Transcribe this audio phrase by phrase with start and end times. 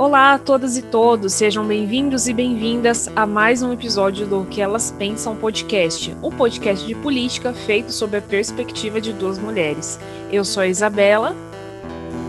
[0.00, 4.62] Olá a todas e todos, sejam bem-vindos e bem-vindas a mais um episódio do Que
[4.62, 10.00] Elas Pensam Podcast, um podcast de política feito sob a perspectiva de duas mulheres.
[10.32, 11.36] Eu sou a Isabela.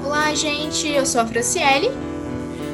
[0.03, 1.89] Olá, gente, eu sou a Franciele.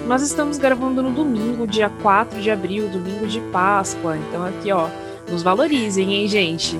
[0.07, 4.88] Nós estamos gravando no domingo, dia 4 de abril, domingo de Páscoa, então aqui ó,
[5.29, 6.75] nos valorizem, hein, gente?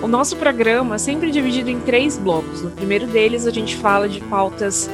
[0.00, 2.62] O nosso programa é sempre dividido em três blocos.
[2.62, 4.88] No primeiro deles, a gente fala de pautas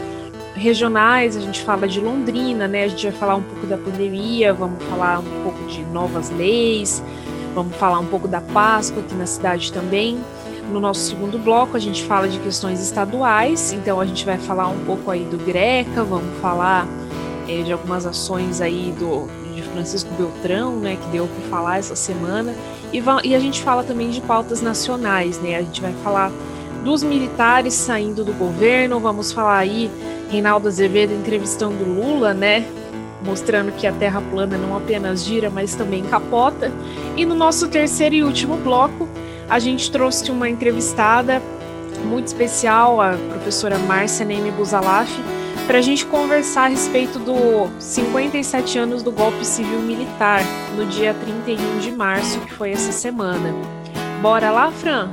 [0.55, 2.85] regionais, a gente fala de Londrina, né?
[2.85, 7.03] A gente vai falar um pouco da pandemia, vamos falar um pouco de novas leis,
[7.55, 10.19] vamos falar um pouco da Páscoa aqui na cidade também.
[10.71, 14.69] No nosso segundo bloco, a gente fala de questões estaduais, então a gente vai falar
[14.69, 16.87] um pouco aí do Greca, vamos falar
[17.48, 21.95] é, de algumas ações aí do, de Francisco Beltrão, né, que deu para falar essa
[21.95, 22.55] semana.
[22.93, 25.57] E, e a gente fala também de pautas nacionais, né?
[25.57, 26.31] A gente vai falar
[26.84, 29.91] dos militares saindo do governo, vamos falar aí
[30.35, 32.67] Reinaldo Azevedo entrevistando Lula, né?
[33.25, 36.73] Mostrando que a Terra plana não apenas gira, mas também capota.
[37.17, 39.09] E no nosso terceiro e último bloco,
[39.49, 41.41] a gente trouxe uma entrevistada
[42.05, 45.09] muito especial, a professora Márcia Neme Buzalaf,
[45.69, 50.43] para a gente conversar a respeito do 57 anos do golpe civil militar,
[50.77, 53.55] no dia 31 de março, que foi essa semana.
[54.21, 55.09] Bora lá, Fran?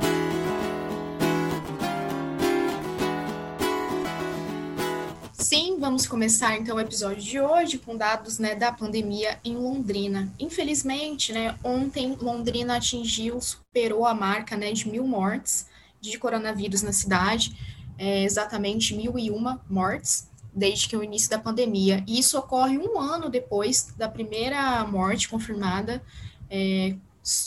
[5.92, 10.32] Vamos começar então o episódio de hoje com dados né, da pandemia em Londrina.
[10.40, 15.66] Infelizmente, né, ontem Londrina atingiu, superou a marca né, de mil mortes
[16.00, 17.54] de coronavírus na cidade,
[17.98, 22.02] é, exatamente mil e uma mortes desde que o início da pandemia.
[22.06, 26.02] E isso ocorre um ano depois da primeira morte confirmada
[26.48, 26.96] é,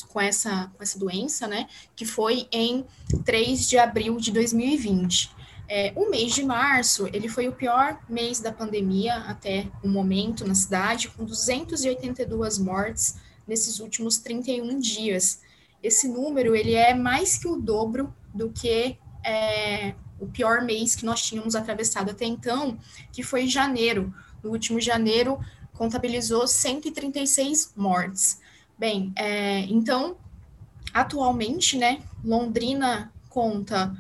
[0.09, 1.67] com, essa, com essa doença, né?
[1.95, 2.85] Que foi em
[3.25, 5.34] 3 de abril de 2020.
[5.67, 10.47] É, o mês de março, ele foi o pior mês da pandemia até o momento
[10.47, 13.16] na cidade, com 282 mortes
[13.47, 15.41] nesses últimos 31 dias.
[15.81, 21.06] Esse número, ele é mais que o dobro do que é, o pior mês que
[21.06, 22.78] nós tínhamos atravessado até então,
[23.11, 24.13] que foi janeiro.
[24.44, 25.40] No último janeiro,
[25.73, 28.40] contabilizou 136 mortes.
[28.78, 30.17] Bem, é, então,
[30.94, 33.95] atualmente, né, Londrina conta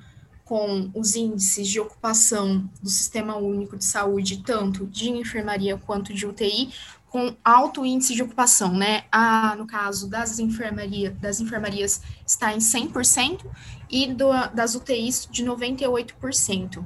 [0.45, 6.25] com os índices de ocupação do Sistema Único de Saúde, tanto de enfermaria quanto de
[6.27, 6.69] UTI,
[7.09, 9.05] com alto índice de ocupação, né?
[9.11, 13.43] A, no caso das, enfermaria, das enfermarias, está em 100%
[13.89, 16.85] e do, das UTIs de 98%.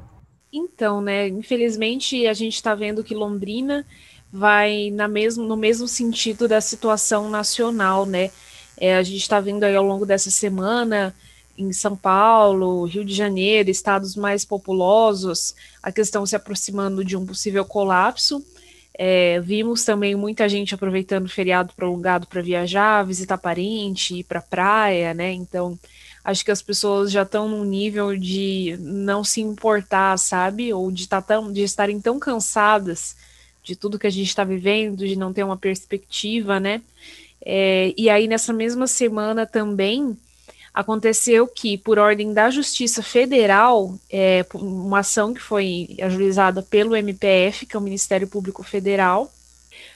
[0.53, 3.85] Então, né, infelizmente a gente está vendo que Londrina
[4.31, 8.31] vai na mesmo, no mesmo sentido da situação nacional, né?
[8.77, 11.13] É, a gente está vendo aí ao longo dessa semana
[11.59, 15.53] em São Paulo, Rio de Janeiro, estados mais populosos,
[15.83, 18.41] a questão se aproximando de um possível colapso.
[18.97, 24.41] É, vimos também muita gente aproveitando o feriado prolongado para viajar, visitar parente, ir para
[24.41, 25.33] praia, né?
[25.33, 25.77] Então,
[26.23, 30.73] acho que as pessoas já estão num nível de não se importar, sabe?
[30.73, 33.17] Ou de, tá tão, de estarem tão cansadas
[33.63, 36.81] de tudo que a gente está vivendo, de não ter uma perspectiva, né?
[37.41, 40.17] É, e aí, nessa mesma semana também,
[40.79, 47.65] aconteceu que, por ordem da Justiça Federal, é, uma ação que foi ajuizada pelo MPF,
[47.65, 49.29] que é o Ministério Público Federal,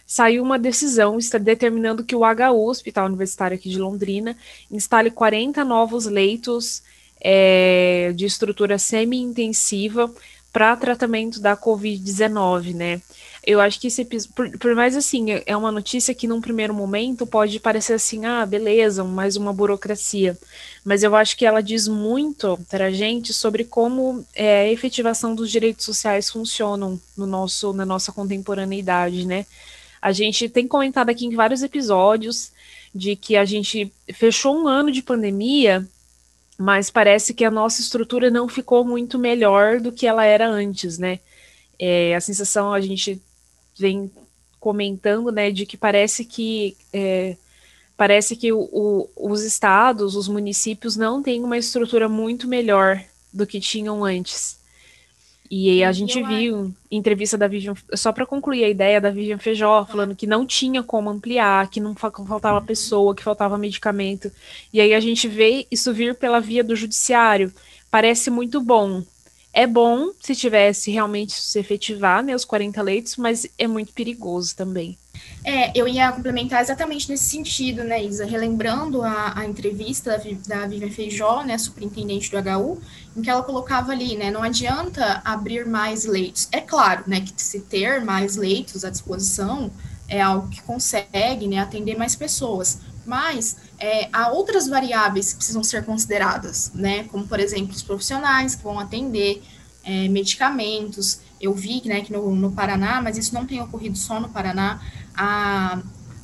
[0.05, 4.35] saiu uma decisão está determinando que o HU, Hospital Universitário aqui de Londrina,
[4.69, 6.83] instale 40 novos leitos
[7.21, 10.13] é, de estrutura semi-intensiva
[10.51, 13.01] para tratamento da Covid-19, né?
[13.45, 16.73] Eu acho que esse por, por, mais assim, é, é uma notícia que num primeiro
[16.73, 20.37] momento pode parecer assim, ah, beleza, mais uma burocracia.
[20.85, 25.35] Mas eu acho que ela diz muito para a gente sobre como é, a efetivação
[25.35, 29.45] dos direitos sociais funcionam no nosso, na nossa contemporaneidade, né?
[30.01, 32.51] A gente tem comentado aqui em vários episódios
[32.95, 35.85] de que a gente fechou um ano de pandemia,
[36.57, 40.97] mas parece que a nossa estrutura não ficou muito melhor do que ela era antes,
[40.97, 41.19] né?
[41.77, 43.21] É, a sensação a gente
[43.77, 44.11] vem
[44.59, 47.35] comentando, né, de que parece que é,
[47.97, 53.45] parece que o, o, os estados, os municípios não têm uma estrutura muito melhor do
[53.45, 54.61] que tinham antes.
[55.55, 56.73] E a gente eu viu acho.
[56.89, 60.81] entrevista da Vivian, só para concluir a ideia da Vivian Feijó, falando que não tinha
[60.81, 62.65] como ampliar, que não faltava uhum.
[62.65, 64.31] pessoa, que faltava medicamento.
[64.73, 67.53] E aí a gente vê isso vir pela via do judiciário.
[67.91, 69.03] Parece muito bom,
[69.53, 74.55] é bom se tivesse realmente se efetivar, né, os 40 leitos, mas é muito perigoso
[74.55, 74.97] também.
[75.43, 78.25] É, eu ia complementar exatamente nesse sentido, né, Isa?
[78.25, 80.17] Relembrando a, a entrevista
[80.47, 82.81] da, da Vivian Feijó, né, superintendente do HU,
[83.15, 86.47] em que ela colocava ali, né, não adianta abrir mais leitos.
[86.51, 89.71] É claro, né, que se ter mais leitos à disposição
[90.07, 95.63] é algo que consegue, né, atender mais pessoas, mas é, há outras variáveis que precisam
[95.63, 99.41] ser consideradas, né, como, por exemplo, os profissionais que vão atender,
[99.83, 101.19] é, medicamentos.
[101.39, 104.81] Eu vi, né, que no, no Paraná, mas isso não tem ocorrido só no Paraná,
[105.15, 105.81] a,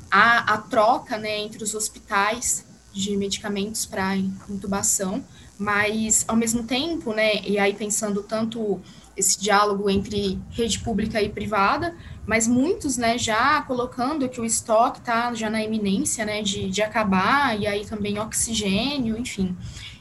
[0.10, 5.24] a, a troca né, entre os hospitais de medicamentos para intubação,
[5.58, 8.81] mas ao mesmo tempo, né, e aí pensando tanto
[9.16, 11.94] esse diálogo entre rede pública e privada,
[12.30, 16.80] mas muitos, né, já colocando que o estoque está já na iminência, né, de, de
[16.80, 19.58] acabar, e aí também oxigênio, enfim.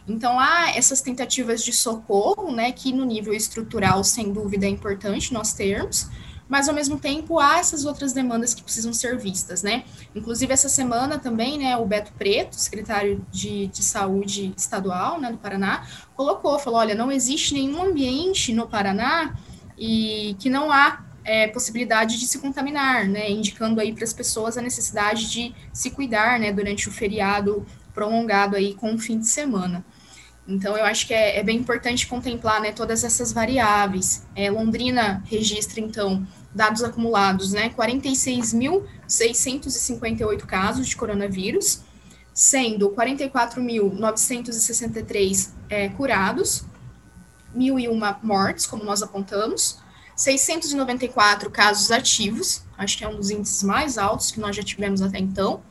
[0.06, 5.32] Então, há essas tentativas de socorro, né, que no nível estrutural, sem dúvida, é importante
[5.32, 6.06] nós termos,
[6.46, 9.84] mas ao mesmo tempo há essas outras demandas que precisam ser vistas, né?
[10.14, 15.38] Inclusive essa semana também, né, o Beto Preto, secretário de, de saúde estadual, né, do
[15.38, 19.34] Paraná, colocou, falou, olha, não existe nenhum ambiente no Paraná
[19.78, 24.56] e que não há é, possibilidade de se contaminar, né, indicando aí para as pessoas
[24.56, 29.26] a necessidade de se cuidar, né, durante o feriado prolongado aí com o fim de
[29.26, 29.84] semana.
[30.46, 34.26] Então, eu acho que é, é bem importante contemplar né, todas essas variáveis.
[34.34, 37.69] É, Londrina registra, então, dados acumulados, né?
[37.76, 41.82] 46.658 casos de coronavírus,
[42.32, 46.64] sendo 44.963 é, curados,
[47.54, 49.86] 1.001 mortes, como nós apontamos,
[50.18, 55.00] 694 casos ativos, acho que é um dos índices mais altos que nós já tivemos
[55.00, 55.62] até então,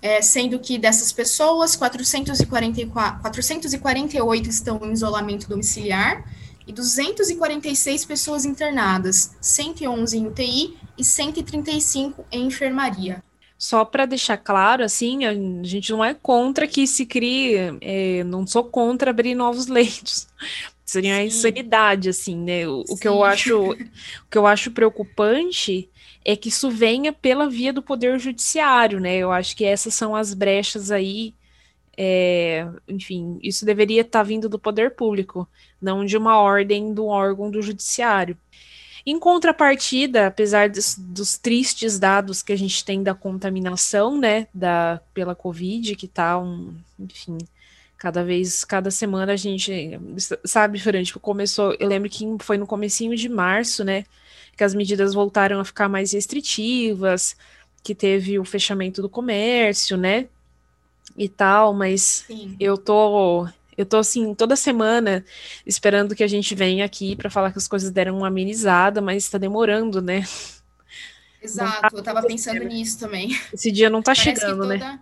[0.00, 6.24] é, sendo que dessas pessoas, 444, 448 estão em isolamento domiciliar
[6.66, 13.22] e 246 pessoas internadas, 111 em UTI e 135 em enfermaria.
[13.58, 18.46] Só para deixar claro, assim, a gente não é contra que se crie, é, não
[18.46, 20.28] sou contra abrir novos leitos.
[20.86, 21.20] Seria Sim.
[21.20, 22.66] a insanidade, assim, né?
[22.66, 23.72] O, o, que eu acho,
[24.24, 25.90] o que eu acho preocupante
[26.24, 29.16] é que isso venha pela via do poder judiciário, né?
[29.16, 31.34] Eu acho que essas são as brechas aí
[31.96, 35.48] é, enfim, isso deveria estar tá vindo do poder público,
[35.80, 38.36] não de uma ordem do órgão do judiciário.
[39.04, 45.00] Em contrapartida, apesar dos, dos, tristes dados que a gente tem da contaminação, né, da,
[45.14, 47.38] pela Covid, que tá um, enfim,
[47.98, 49.98] cada vez, cada semana a gente,
[50.44, 54.04] sabe, Fran, tipo, começou, eu lembro que foi no comecinho de março, né,
[54.56, 57.36] que as medidas voltaram a ficar mais restritivas,
[57.82, 60.26] que teve o fechamento do comércio, né,
[61.16, 62.56] e tal, mas Sim.
[62.60, 65.24] eu tô eu tô assim toda semana
[65.66, 69.24] esperando que a gente venha aqui para falar que as coisas deram uma amenizada, mas
[69.24, 70.24] está demorando, né?
[71.42, 73.38] Exato, tá eu tava pensando nisso também.
[73.52, 74.78] Esse dia não tá parece chegando, né?
[74.78, 74.92] toda...
[74.92, 75.00] né?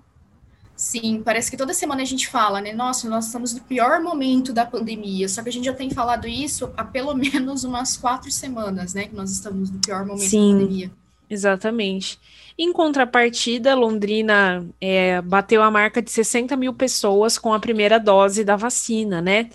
[0.85, 2.71] Sim, parece que toda semana a gente fala, né?
[2.75, 5.27] Nossa, nós estamos no pior momento da pandemia.
[5.31, 9.07] Só que a gente já tem falado isso há pelo menos umas quatro semanas, né?
[9.07, 10.91] Que nós estamos no pior momento Sim, da pandemia.
[11.31, 12.19] Exatamente.
[12.59, 18.45] Em contrapartida, Londrina é, bateu a marca de 60 mil pessoas com a primeira dose
[18.45, 19.49] da vacina, né?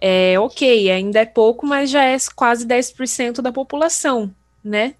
[0.00, 4.34] É, ok, ainda é pouco, mas já é quase 10% da população,
[4.64, 4.94] né?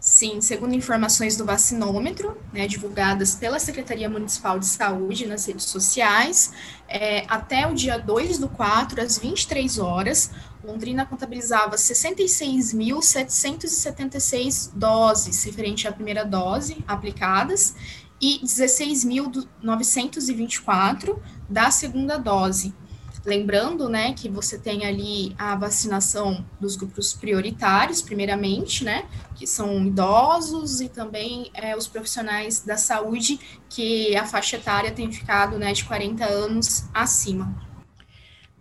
[0.00, 6.52] Sim, segundo informações do vacinômetro, né, divulgadas pela Secretaria Municipal de Saúde nas redes sociais,
[6.88, 10.30] é, até o dia 2 do 4, às 23 horas,
[10.62, 17.74] Londrina contabilizava 66.776 doses referente à primeira dose aplicadas
[18.20, 22.72] e 16.924 da segunda dose.
[23.28, 29.04] Lembrando, né, que você tem ali a vacinação dos grupos prioritários, primeiramente, né,
[29.36, 35.12] que são idosos e também é, os profissionais da saúde, que a faixa etária tem
[35.12, 37.54] ficado, né, de 40 anos acima.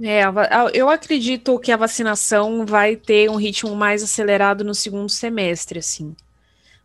[0.04, 0.24] É,
[0.74, 6.14] eu acredito que a vacinação vai ter um ritmo mais acelerado no segundo semestre, assim.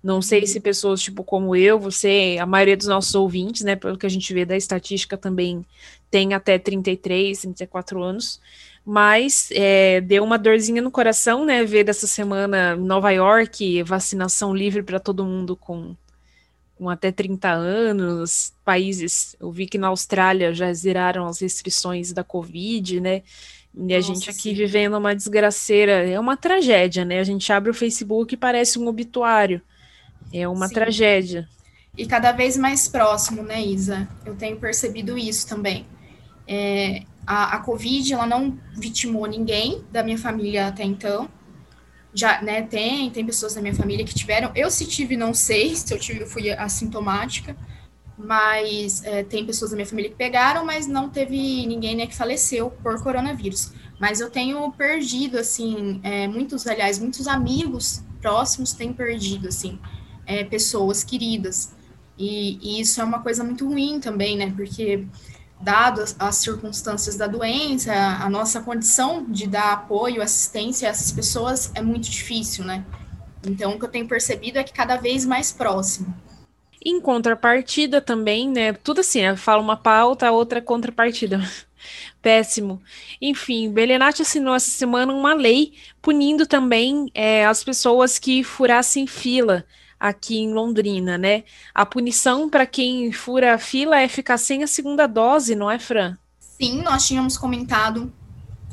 [0.02, 0.62] Não sei se uhum.
[0.62, 4.34] pessoas tipo como eu, você, a maioria dos nossos ouvintes, né, pelo que a gente
[4.34, 5.64] vê da estatística também
[6.10, 8.40] tem até 33, 34 anos,
[8.84, 14.82] mas é, deu uma dorzinha no coração, né, ver dessa semana Nova York, vacinação livre
[14.82, 15.94] para todo mundo com,
[16.76, 22.24] com até 30 anos, países, eu vi que na Austrália já zeraram as restrições da
[22.24, 23.22] Covid, né,
[23.74, 24.54] e a Nossa, gente aqui sim.
[24.54, 28.88] vivendo uma desgraceira, é uma tragédia, né, a gente abre o Facebook e parece um
[28.88, 29.62] obituário,
[30.32, 30.74] é uma sim.
[30.74, 31.48] tragédia.
[31.96, 34.08] E cada vez mais próximo, né, Isa?
[34.24, 35.86] Eu tenho percebido isso também.
[36.46, 41.28] É, a, a Covid ela não vitimou ninguém da minha família até então.
[42.14, 44.50] já, né, tem, tem pessoas da minha família que tiveram.
[44.54, 47.56] Eu, se tive, não sei se eu tive, fui assintomática,
[48.16, 52.14] mas é, tem pessoas da minha família que pegaram, mas não teve ninguém, né, que
[52.14, 53.72] faleceu por coronavírus.
[53.98, 59.78] Mas eu tenho perdido, assim, é, muitos, aliás, muitos amigos próximos têm perdido, assim,
[60.32, 61.72] é, pessoas queridas.
[62.18, 65.06] E, e, isso é uma coisa muito ruim também, né, porque
[65.60, 71.70] dadas as circunstâncias da doença, a nossa condição de dar apoio, assistência a essas pessoas
[71.74, 72.84] é muito difícil, né?
[73.46, 76.14] Então, o que eu tenho percebido é que cada vez mais próximo.
[76.84, 78.72] Em contrapartida também, né?
[78.72, 81.40] Tudo assim, eu falo uma pauta, outra contrapartida.
[82.20, 82.80] Péssimo.
[83.20, 89.64] Enfim, Belenati assinou essa semana uma lei punindo também é, as pessoas que furassem fila
[90.02, 91.44] aqui em Londrina, né?
[91.72, 95.78] A punição para quem fura a fila é ficar sem a segunda dose, não é,
[95.78, 96.18] Fran?
[96.40, 98.12] Sim, nós tínhamos comentado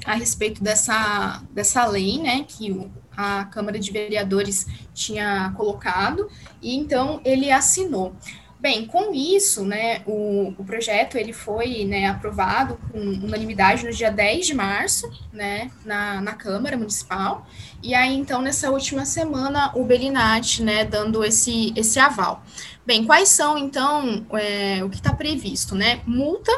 [0.03, 6.27] a respeito dessa, dessa lei, né, que a Câmara de Vereadores tinha colocado,
[6.61, 8.15] e então ele assinou.
[8.59, 14.11] Bem, com isso, né, o, o projeto ele foi né, aprovado com unanimidade no dia
[14.11, 17.47] 10 de março, né, na, na Câmara Municipal,
[17.81, 22.43] e aí, então, nessa última semana, o Belinat, né, dando esse, esse aval.
[22.85, 26.01] Bem, quais são, então, é, o que está previsto, né?
[26.05, 26.51] Multa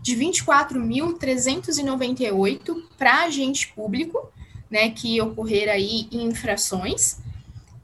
[0.00, 4.30] de 24.398 para agente público,
[4.70, 7.18] né, que ocorrer aí infrações,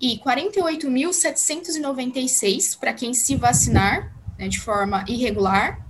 [0.02, 5.86] e 48.796 para quem se vacinar né, de forma irregular,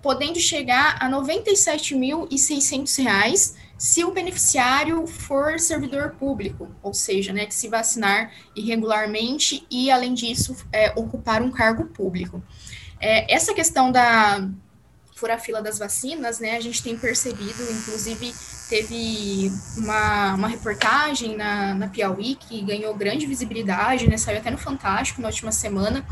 [0.00, 7.54] podendo chegar a R$ 97.600 se o beneficiário for servidor público, ou seja, né, que
[7.54, 12.42] se vacinar irregularmente e, além disso, é, ocupar um cargo público.
[12.98, 14.50] É, essa questão da
[15.18, 18.32] fura-fila das vacinas, né, a gente tem percebido, inclusive
[18.68, 24.58] teve uma, uma reportagem na, na Piauí que ganhou grande visibilidade, né, saiu até no
[24.58, 26.06] Fantástico na última semana,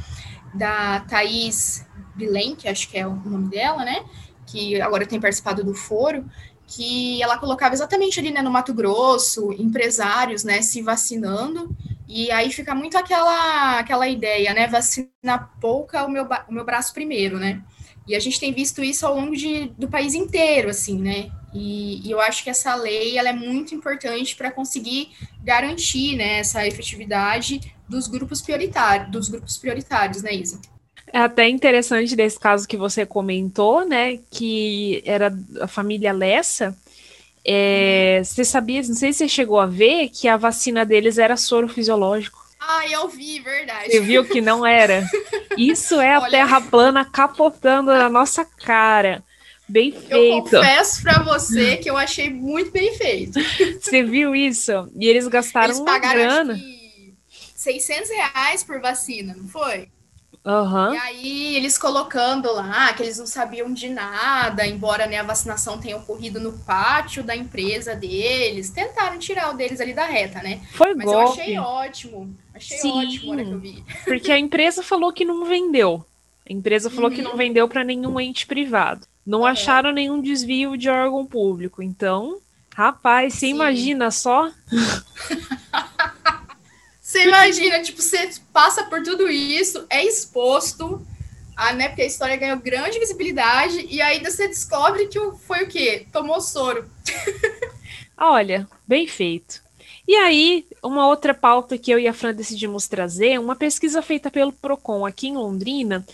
[0.52, 4.04] da Thaís Bilen, que acho que é o nome dela, né,
[4.46, 6.28] que agora tem participado do foro,
[6.66, 11.76] que ela colocava exatamente ali, né, no Mato Grosso, empresários, né, se vacinando,
[12.08, 16.92] e aí fica muito aquela, aquela ideia, né, vacina pouca, o meu, o meu braço
[16.92, 17.62] primeiro, né,
[18.06, 21.30] e a gente tem visto isso ao longo de, do país inteiro, assim, né?
[21.52, 25.08] E, e eu acho que essa lei ela é muito importante para conseguir
[25.42, 30.60] garantir né, essa efetividade dos grupos prioritários, dos grupos prioritários, né, Isa?
[31.12, 34.18] É até interessante desse caso que você comentou, né?
[34.30, 36.76] Que era a família Lessa.
[37.44, 41.36] É, você sabia, não sei se você chegou a ver, que a vacina deles era
[41.36, 42.45] soro fisiológico.
[42.68, 43.90] Ah, eu vi, verdade.
[43.90, 45.08] Você viu que não era?
[45.56, 46.30] Isso é a Olha...
[46.30, 49.22] Terra plana capotando na nossa cara.
[49.68, 50.12] Bem feito.
[50.12, 53.38] Eu confesso para você que eu achei muito bem feito.
[53.80, 54.88] Você viu isso?
[54.96, 56.58] E eles gastaram eles uma grana.
[57.54, 59.88] 600 reais por vacina, não foi?
[60.44, 60.94] Uhum.
[60.94, 65.76] E aí eles colocando lá que eles não sabiam de nada, embora né, a vacinação
[65.80, 70.60] tenha ocorrido no pátio da empresa deles, tentaram tirar o deles ali da reta, né?
[70.74, 71.20] Foi Mas golpe.
[71.20, 72.32] eu achei ótimo.
[72.56, 73.84] Achei Sim, ótimo a hora que eu vi.
[74.04, 76.04] Porque a empresa falou que não vendeu.
[76.48, 77.16] A empresa falou uhum.
[77.16, 77.36] que não uhum.
[77.36, 79.06] vendeu para nenhum ente privado.
[79.26, 79.46] Não uhum.
[79.46, 81.82] acharam nenhum desvio de órgão público.
[81.82, 82.40] Então,
[82.74, 84.50] rapaz, você imagina só?
[87.06, 91.06] Você imagina, tipo, você passa por tudo isso, é exposto,
[91.56, 95.68] a, né, porque a história ganhou grande visibilidade, e aí você descobre que foi o
[95.68, 96.04] quê?
[96.12, 96.90] Tomou soro.
[98.18, 99.62] Olha, bem feito.
[100.06, 104.30] E aí, uma outra pauta que eu e a Fran decidimos trazer, uma pesquisa feita
[104.30, 106.06] pelo Procon aqui em Londrina,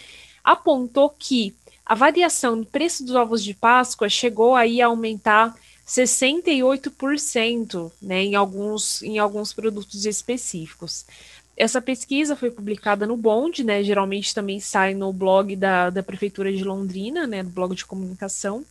[0.42, 5.54] apontou que a variação no preço dos ovos de Páscoa chegou aí a aumentar
[5.86, 11.04] 68% né, em, alguns, em alguns produtos específicos.
[11.54, 16.50] Essa pesquisa foi publicada no Bond, né, geralmente também sai no blog da, da Prefeitura
[16.50, 18.64] de Londrina, né, no blog de comunicação.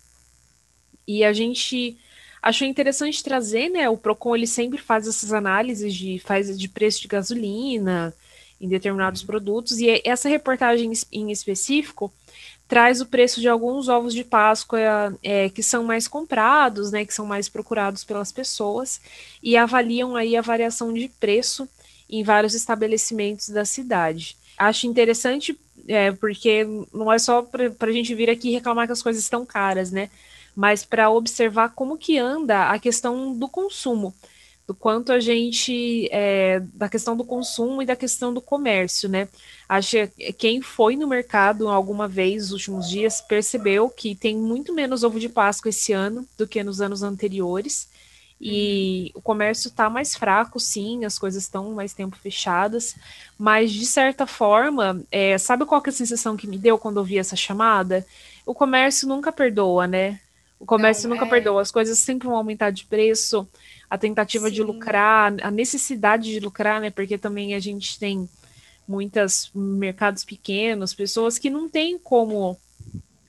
[1.08, 1.96] E a gente
[2.42, 7.02] achou interessante trazer, né, o Procon ele sempre faz essas análises de, faz de preço
[7.02, 8.14] de gasolina
[8.60, 12.12] em determinados produtos, e essa reportagem em específico
[12.68, 14.80] traz o preço de alguns ovos de Páscoa
[15.22, 19.02] é, que são mais comprados, né, que são mais procurados pelas pessoas,
[19.44, 21.68] e avaliam aí a variação de preço
[22.10, 24.38] em vários estabelecimentos da cidade.
[24.58, 25.58] Acho interessante,
[25.88, 29.46] é, porque não é só para a gente vir aqui reclamar que as coisas estão
[29.46, 30.10] caras, né?
[30.56, 34.14] Mas para observar como que anda a questão do consumo
[34.72, 39.28] do quanto a gente é, da questão do consumo e da questão do comércio, né?
[39.68, 44.74] Acho que quem foi no mercado alguma vez nos últimos dias percebeu que tem muito
[44.74, 47.90] menos ovo de Páscoa esse ano do que nos anos anteriores.
[48.40, 52.96] E o comércio está mais fraco, sim, as coisas estão mais tempo fechadas,
[53.38, 57.00] mas de certa forma, é, sabe qual que é a sensação que me deu quando
[57.00, 58.06] eu vi essa chamada?
[58.46, 60.20] O comércio nunca perdoa, né?
[60.62, 61.30] O comércio Não, nunca é...
[61.30, 63.48] perdoa, as coisas sempre vão aumentar de preço,
[63.90, 64.54] a tentativa sim.
[64.54, 66.92] de lucrar, a necessidade de lucrar, né?
[66.92, 68.30] Porque também a gente tem
[68.88, 72.56] muitos mercados pequenos, pessoas que não têm como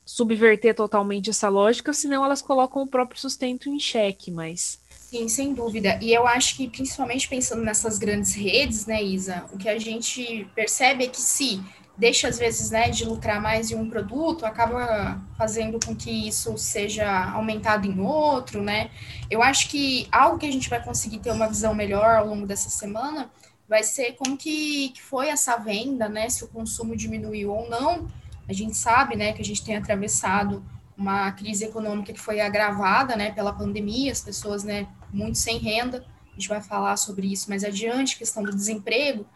[0.05, 5.53] subverter totalmente essa lógica, senão elas colocam o próprio sustento em xeque, mas Sim, sem
[5.53, 5.99] dúvida.
[6.01, 10.47] E eu acho que, principalmente pensando nessas grandes redes, né, Isa, o que a gente
[10.55, 11.61] percebe é que se
[11.97, 16.57] deixa, às vezes, né, de lucrar mais em um produto, acaba fazendo com que isso
[16.57, 18.91] seja aumentado em outro, né?
[19.31, 22.47] Eu acho que algo que a gente vai conseguir ter uma visão melhor ao longo
[22.47, 23.31] dessa semana
[23.69, 26.29] vai ser como que, que foi essa venda, né?
[26.29, 28.09] Se o consumo diminuiu ou não.
[28.49, 30.65] A gente sabe, né, que a gente tem atravessado
[30.97, 36.05] uma crise econômica que foi agravada, né, pela pandemia, as pessoas, né, muito sem renda,
[36.31, 39.27] a gente vai falar sobre isso mais adiante, questão do desemprego,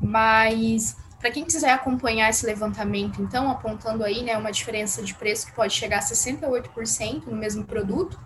[0.00, 5.46] mas para quem quiser acompanhar esse levantamento, então, apontando aí, né, uma diferença de preço
[5.46, 8.18] que pode chegar a 68% no mesmo produto,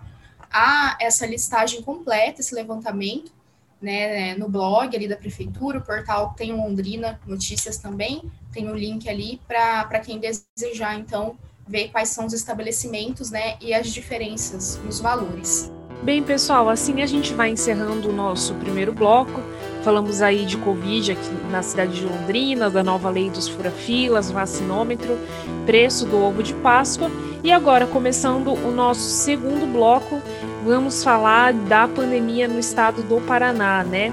[0.49, 3.33] há essa listagem completa, esse levantamento,
[3.81, 8.73] né, no blog ali da prefeitura, o portal tem o Londrina Notícias também, tem o
[8.73, 11.37] link ali para quem desejar, então,
[11.67, 15.69] ver quais são os estabelecimentos, né, e as diferenças nos valores.
[16.01, 19.41] Bem, pessoal, assim a gente vai encerrando o nosso primeiro bloco.
[19.85, 25.15] Falamos aí de Covid aqui na cidade de Londrina, da nova lei dos furafilas, vacinômetro,
[25.63, 27.11] preço do ovo de Páscoa.
[27.43, 30.19] E agora, começando o nosso segundo bloco,
[30.65, 34.11] vamos falar da pandemia no estado do Paraná, né?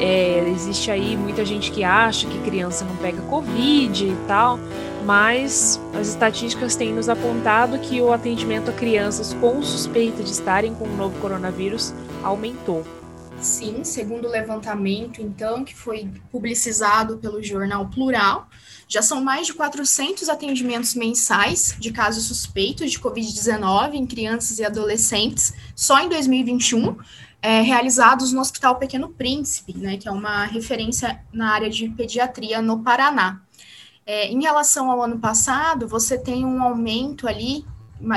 [0.00, 4.58] É, existe aí muita gente que acha que criança não pega Covid e tal,
[5.04, 10.74] mas as estatísticas têm nos apontado que o atendimento a crianças com suspeita de estarem
[10.74, 12.84] com o novo coronavírus aumentou.
[13.42, 18.48] Sim, segundo o levantamento, então, que foi publicizado pelo jornal Plural,
[18.86, 24.64] já são mais de 400 atendimentos mensais de casos suspeitos de Covid-19 em crianças e
[24.64, 26.96] adolescentes só em 2021,
[27.42, 32.62] é, realizados no Hospital Pequeno Príncipe, né, que é uma referência na área de pediatria
[32.62, 33.40] no Paraná.
[34.06, 37.64] É, em relação ao ano passado, você tem um aumento ali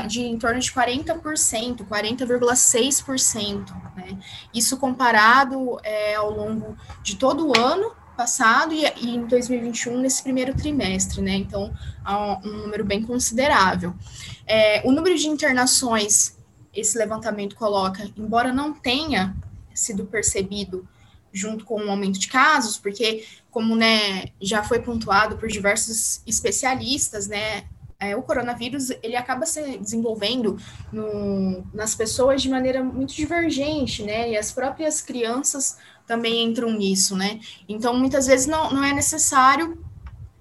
[0.08, 3.74] de em torno de 40%, 40,6%.
[3.96, 4.18] Né?
[4.54, 10.24] Isso comparado é, ao longo de todo o ano passado e, e, em 2021, nesse
[10.24, 11.36] primeiro trimestre, né?
[11.36, 13.94] Então, há um, um número bem considerável.
[14.48, 16.38] É, o número de internações,
[16.74, 19.36] esse levantamento coloca, embora não tenha
[19.74, 20.88] sido percebido
[21.32, 27.28] junto com o aumento de casos, porque, como né, já foi pontuado por diversos especialistas,
[27.28, 27.66] né,
[28.00, 30.58] é, o coronavírus ele acaba se desenvolvendo
[30.92, 34.32] no, nas pessoas de maneira muito divergente, né?
[34.32, 37.40] E as próprias crianças também entram nisso, né?
[37.68, 39.78] Então, muitas vezes não, não é necessário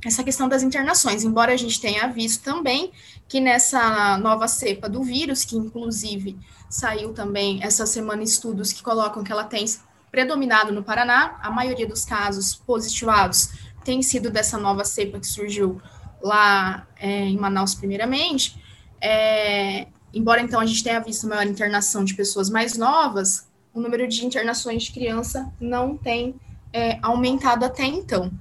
[0.04, 2.92] essa questão das internações, embora a gente tenha visto também
[3.26, 6.36] que nessa nova cepa do vírus, que inclusive
[6.68, 9.64] saiu também essa semana estudos que colocam que ela tem
[10.10, 11.38] predominado no Paraná.
[11.40, 13.50] A maioria dos casos positivados
[13.84, 15.80] tem sido dessa nova cepa que surgiu
[16.24, 18.58] lá é, em Manaus, primeiramente.
[19.00, 24.08] É, embora então a gente tenha visto maior internação de pessoas mais novas, o número
[24.08, 26.34] de internações de criança não tem
[26.72, 28.32] é, aumentado até então.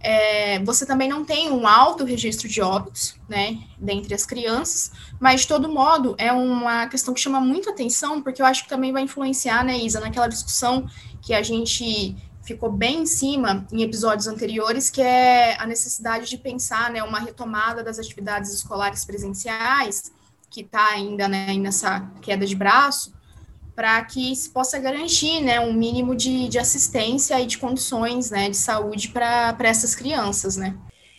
[0.00, 5.40] É, você também não tem um alto registro de óbitos, né, dentre as crianças, mas
[5.40, 8.92] de todo modo é uma questão que chama muita atenção, porque eu acho que também
[8.92, 10.88] vai influenciar, né, Isa, naquela discussão
[11.20, 12.16] que a gente
[12.48, 17.20] ficou bem em cima em episódios anteriores, que é a necessidade de pensar, né, uma
[17.20, 20.12] retomada das atividades escolares presenciais,
[20.50, 23.12] que está ainda né, nessa queda de braço,
[23.76, 28.48] para que se possa garantir né, um mínimo de, de assistência e de condições né,
[28.48, 30.56] de saúde para essas crianças.
[30.56, 30.74] Né.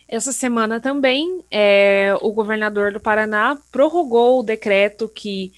[0.06, 5.52] Essa semana também, é, o governador do Paraná prorrogou o decreto que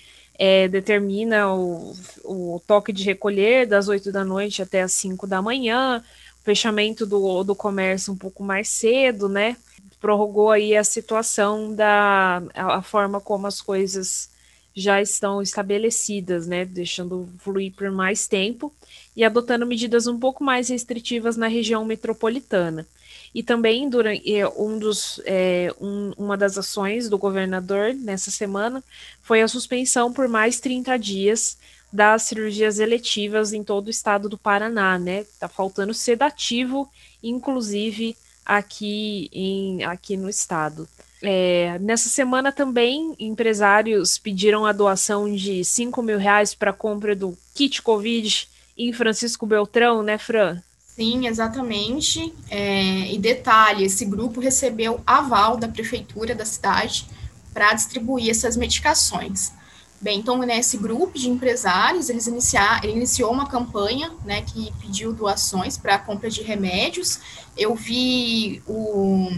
[0.44, 5.40] é, determina o, o, toque de recolher das 8 da noite até as 5 da
[5.40, 6.02] manhã,
[6.42, 9.56] fechamento do, do comércio um pouco mais cedo, né?
[10.00, 14.30] Prorrogou aí a situação da a forma como as coisas
[14.74, 18.72] já estão estabelecidas, né, deixando fluir por mais tempo
[19.14, 22.84] e adotando medidas um pouco mais restritivas na região metropolitana.
[23.34, 24.22] E também durante
[24.56, 28.84] um dos, é, um, uma das ações do governador nessa semana
[29.22, 31.56] foi a suspensão por mais 30 dias
[31.92, 35.24] das cirurgias eletivas em todo o estado do Paraná, né?
[35.38, 36.88] Tá faltando sedativo,
[37.22, 40.88] inclusive aqui em aqui no estado.
[41.22, 47.14] É, nessa semana também, empresários pediram a doação de 5 mil reais para a compra
[47.14, 50.60] do kit Covid em Francisco Beltrão, né, Fran?
[50.94, 52.34] Sim, exatamente.
[52.50, 57.06] É, e detalhe, esse grupo recebeu aval da prefeitura da cidade
[57.52, 59.52] para distribuir essas medicações.
[60.00, 65.12] Bem, então, né, grupo de empresários, eles iniciar, ele iniciou uma campanha, né, que pediu
[65.12, 67.20] doações para a compra de remédios.
[67.56, 69.30] Eu vi o,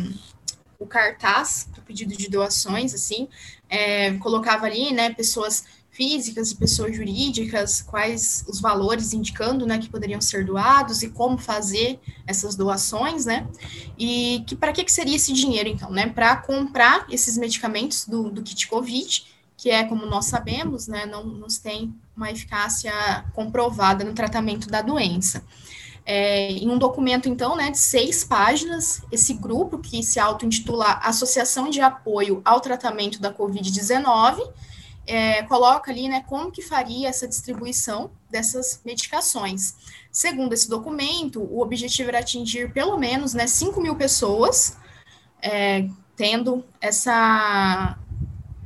[0.79, 3.29] o cartaz do pedido de doações, assim,
[3.69, 9.89] é, colocava ali, né, pessoas físicas e pessoas jurídicas, quais os valores indicando, né, que
[9.89, 13.47] poderiam ser doados e como fazer essas doações, né,
[13.97, 18.29] e que para que, que seria esse dinheiro, então, né, para comprar esses medicamentos do,
[18.29, 19.25] do kit COVID,
[19.57, 22.93] que é, como nós sabemos, né, não nos tem uma eficácia
[23.33, 25.45] comprovada no tratamento da doença.
[26.05, 31.71] É, em um documento, então, né, de seis páginas, esse grupo, que se auto-intitula Associação
[31.71, 34.43] de Apoio ao Tratamento da Covid-19,
[35.07, 39.75] é, coloca ali né, como que faria essa distribuição dessas medicações.
[40.11, 44.77] Segundo esse documento, o objetivo era atingir pelo menos né, 5 mil pessoas,
[45.43, 47.99] é, tendo essa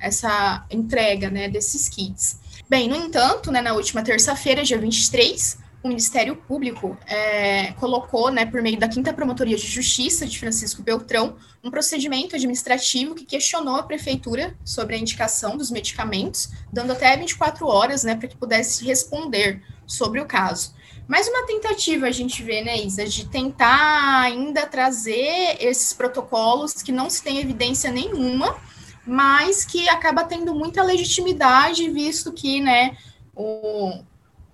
[0.00, 2.38] essa entrega né, desses kits.
[2.68, 8.44] Bem, no entanto, né, na última terça-feira, dia 23, o Ministério Público é, colocou, né,
[8.44, 13.76] por meio da Quinta Promotoria de Justiça de Francisco Beltrão, um procedimento administrativo que questionou
[13.76, 18.84] a prefeitura sobre a indicação dos medicamentos, dando até 24 horas né, para que pudesse
[18.84, 20.74] responder sobre o caso.
[21.06, 26.92] Mais uma tentativa a gente vê, né, Isa, de tentar ainda trazer esses protocolos que
[26.92, 28.56] não se tem evidência nenhuma
[29.10, 32.94] mas que acaba tendo muita legitimidade, visto que, né,
[33.34, 34.02] o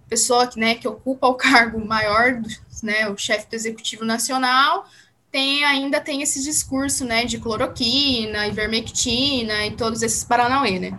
[0.08, 2.40] pessoa que, né, que ocupa o cargo maior,
[2.82, 4.86] né, o chefe do Executivo Nacional,
[5.30, 10.98] tem ainda tem esse discurso, né, de cloroquina, ivermectina e todos esses paranauê, né?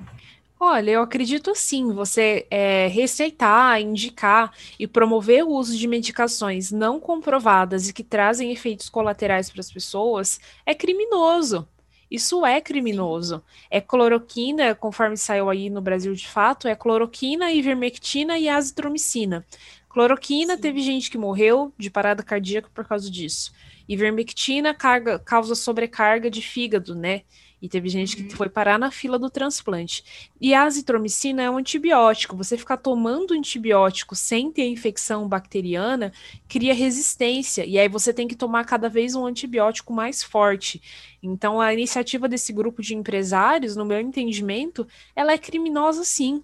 [0.60, 7.00] Olha, eu acredito sim, você é, receitar, indicar e promover o uso de medicações não
[7.00, 11.68] comprovadas e que trazem efeitos colaterais para as pessoas é criminoso.
[12.16, 13.44] Isso é criminoso.
[13.70, 19.46] É cloroquina, conforme saiu aí no Brasil de fato, é cloroquina, ivermectina e azitromicina.
[19.90, 20.62] Cloroquina, Sim.
[20.62, 23.52] teve gente que morreu de parada cardíaca por causa disso.
[23.88, 27.24] Ivermectina carga, causa sobrecarga de fígado, né?
[27.62, 28.30] E teve gente que uhum.
[28.32, 30.32] foi parar na fila do transplante.
[30.40, 32.36] E a azitromicina é um antibiótico.
[32.36, 36.12] Você ficar tomando antibiótico sem ter infecção bacteriana
[36.48, 37.66] cria resistência.
[37.66, 40.82] E aí você tem que tomar cada vez um antibiótico mais forte.
[41.24, 46.44] Então a iniciativa desse grupo de empresários, no meu entendimento, ela é criminosa sim.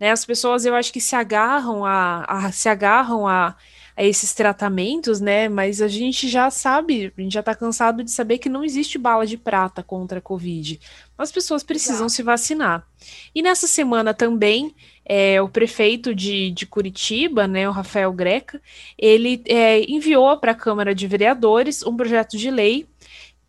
[0.00, 0.10] Né?
[0.10, 3.54] As pessoas, eu acho que se agarram a, a se agarram a
[4.00, 5.46] a esses tratamentos, né?
[5.46, 8.96] Mas a gente já sabe, a gente já está cansado de saber que não existe
[8.96, 10.80] bala de prata contra a Covid.
[11.18, 12.12] As pessoas precisam Exato.
[12.12, 12.86] se vacinar.
[13.34, 18.62] E nessa semana também, é, o prefeito de, de, Curitiba, né, o Rafael Greca,
[18.96, 22.88] ele é, enviou para a Câmara de Vereadores um projeto de lei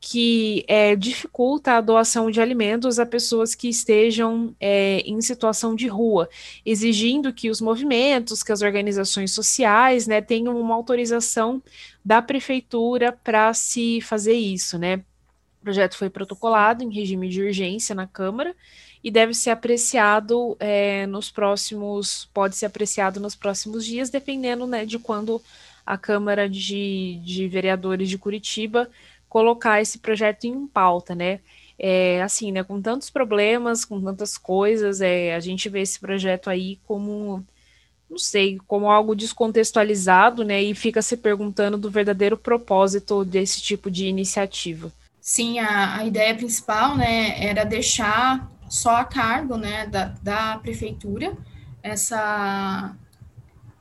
[0.04, 5.88] que é, dificulta a doação de alimentos a pessoas que estejam é, em situação de
[5.88, 6.28] rua,
[6.66, 11.62] exigindo que os movimentos, que as organizações sociais, né, tenham uma autorização
[12.04, 14.96] da prefeitura para se fazer isso, né?
[15.62, 18.56] O projeto foi protocolado em regime de urgência na Câmara
[19.04, 24.84] e deve ser apreciado é, nos próximos, pode ser apreciado nos próximos dias, dependendo né,
[24.84, 25.40] de quando
[25.86, 28.90] a Câmara de, de Vereadores de Curitiba
[29.32, 31.39] colocar esse projeto em pauta, né?
[31.80, 36.50] É, assim, né, com tantos problemas, com tantas coisas, é, a gente vê esse projeto
[36.50, 37.41] aí como,
[38.10, 43.89] não sei, como algo descontextualizado, né, e fica se perguntando do verdadeiro propósito desse tipo
[43.89, 44.91] de iniciativa.
[45.22, 51.36] Sim, a, a ideia principal, né, era deixar só a cargo, né, da, da prefeitura
[51.82, 52.94] essa,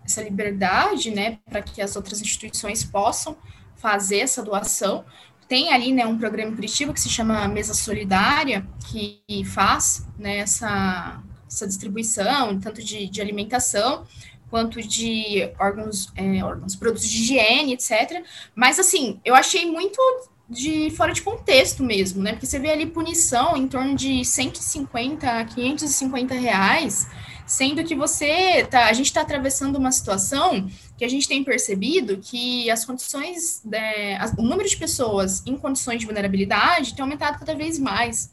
[0.04, 3.36] essa liberdade, né, para que as outras instituições possam
[3.80, 5.04] fazer essa doação,
[5.50, 10.38] tem ali né, um programa em Curitiba que se chama Mesa Solidária, que faz né,
[10.38, 14.06] essa, essa distribuição, tanto de, de alimentação
[14.48, 18.22] quanto de órgãos, é, órgãos, produtos de higiene, etc.
[18.54, 20.00] Mas, assim, eu achei muito
[20.48, 22.32] de fora de contexto mesmo, né?
[22.32, 27.08] Porque você vê ali punição em torno de 150 a 550 reais,
[27.44, 30.68] sendo que você tá, a gente está atravessando uma situação
[31.00, 35.98] que a gente tem percebido que as condições, né, o número de pessoas em condições
[35.98, 38.30] de vulnerabilidade tem aumentado cada vez mais.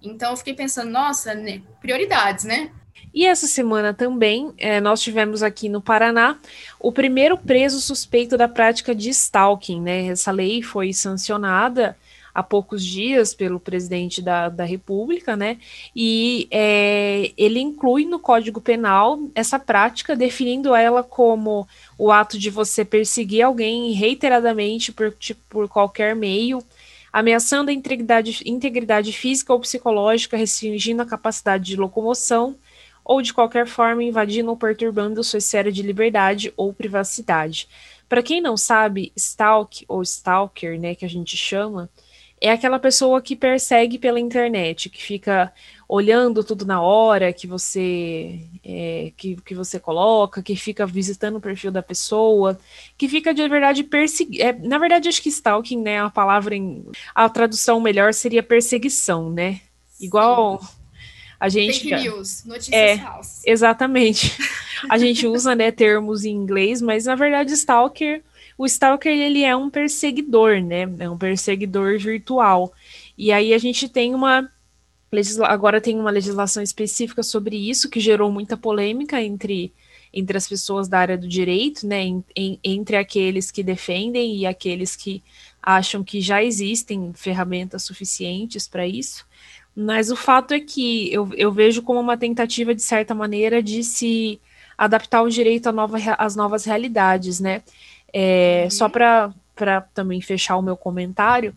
[0.00, 2.70] Então, eu fiquei pensando, nossa, né, prioridades, né?
[3.12, 6.38] E essa semana também, é, nós tivemos aqui no Paraná
[6.78, 10.06] o primeiro preso suspeito da prática de stalking, né?
[10.06, 11.96] Essa lei foi sancionada
[12.34, 15.58] há poucos dias pelo presidente da, da República, né?
[15.94, 22.50] E é, ele inclui no Código Penal essa prática, definindo ela como o ato de
[22.50, 26.62] você perseguir alguém reiteradamente por, tipo, por qualquer meio,
[27.12, 32.56] ameaçando a integridade, integridade física ou psicológica, restringindo a capacidade de locomoção
[33.04, 37.68] ou de qualquer forma invadindo ou perturbando sua esfera de liberdade ou privacidade.
[38.08, 41.88] Para quem não sabe, stalk ou stalker, né, que a gente chama,
[42.40, 45.52] é aquela pessoa que persegue pela internet, que fica
[45.88, 51.40] olhando tudo na hora que você é, que, que você coloca, que fica visitando o
[51.40, 52.58] perfil da pessoa,
[52.96, 54.42] que fica de verdade perseguindo.
[54.42, 59.30] É, na verdade, acho que stalking, né, a palavra em a tradução melhor seria perseguição,
[59.30, 59.60] né?
[60.00, 60.60] Igual
[61.38, 63.42] a gente Fake news, notícias é, falsas.
[63.46, 64.36] Exatamente.
[64.88, 68.22] A gente usa, né, termos em inglês, mas na verdade stalker
[68.56, 70.88] o Stalker ele é um perseguidor, né?
[70.98, 72.72] É um perseguidor virtual.
[73.18, 74.48] E aí a gente tem uma
[75.44, 79.72] agora tem uma legislação específica sobre isso que gerou muita polêmica entre
[80.16, 84.46] entre as pessoas da área do direito, né, em, em, entre aqueles que defendem e
[84.46, 85.20] aqueles que
[85.60, 89.26] acham que já existem ferramentas suficientes para isso.
[89.74, 93.82] Mas o fato é que eu, eu vejo como uma tentativa, de certa maneira, de
[93.82, 94.40] se
[94.78, 97.62] adaptar o direito nova, às novas realidades, né?
[98.12, 98.70] É, uhum.
[98.70, 99.32] Só para
[99.92, 101.52] também fechar o meu comentário,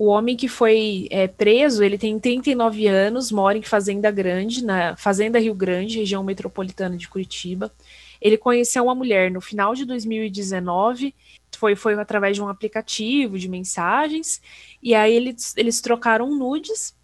[0.00, 4.96] o homem que foi é, preso, ele tem 39 anos, mora em Fazenda Grande, na
[4.96, 7.70] Fazenda Rio Grande, região metropolitana de Curitiba.
[8.18, 11.14] Ele conheceu uma mulher no final de 2019,
[11.54, 14.40] foi, foi através de um aplicativo de mensagens,
[14.82, 16.96] e aí eles, eles trocaram nudes,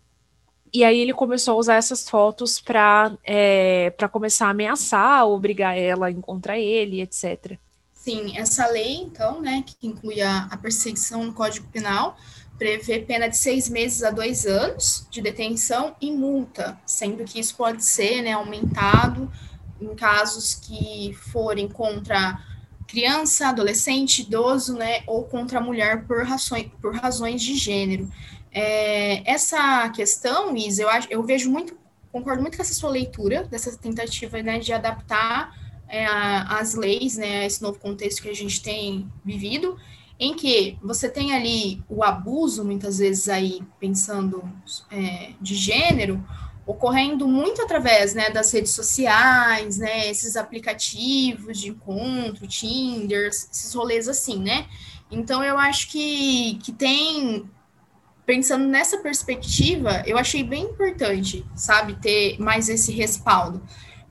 [0.73, 6.07] e aí ele começou a usar essas fotos para é, começar a ameaçar, obrigar ela
[6.07, 7.59] a encontrar ele, etc.
[7.93, 12.17] Sim, essa lei, então, né, que inclui a, a perseguição no Código Penal,
[12.59, 17.55] prevê pena de seis meses a dois anos de detenção e multa, sendo que isso
[17.57, 19.31] pode ser né, aumentado
[19.81, 22.41] em casos que forem contra
[22.87, 28.11] criança, adolescente, idoso, né, ou contra a mulher por razões, por razões de gênero.
[28.51, 31.77] É, essa questão, Isa, eu, acho, eu vejo muito,
[32.11, 35.55] concordo muito com essa sua leitura, dessa tentativa né, de adaptar
[35.89, 39.77] é, as leis, né, esse novo contexto que a gente tem vivido,
[40.19, 44.43] em que você tem ali o abuso, muitas vezes aí pensando
[44.91, 46.25] é, de gênero,
[46.67, 54.09] ocorrendo muito através né, das redes sociais, né, esses aplicativos de encontro, Tinder, esses rolês
[54.09, 54.67] assim, né?
[55.11, 57.49] Então eu acho que, que tem,
[58.25, 63.63] pensando nessa perspectiva, eu achei bem importante, sabe, ter mais esse respaldo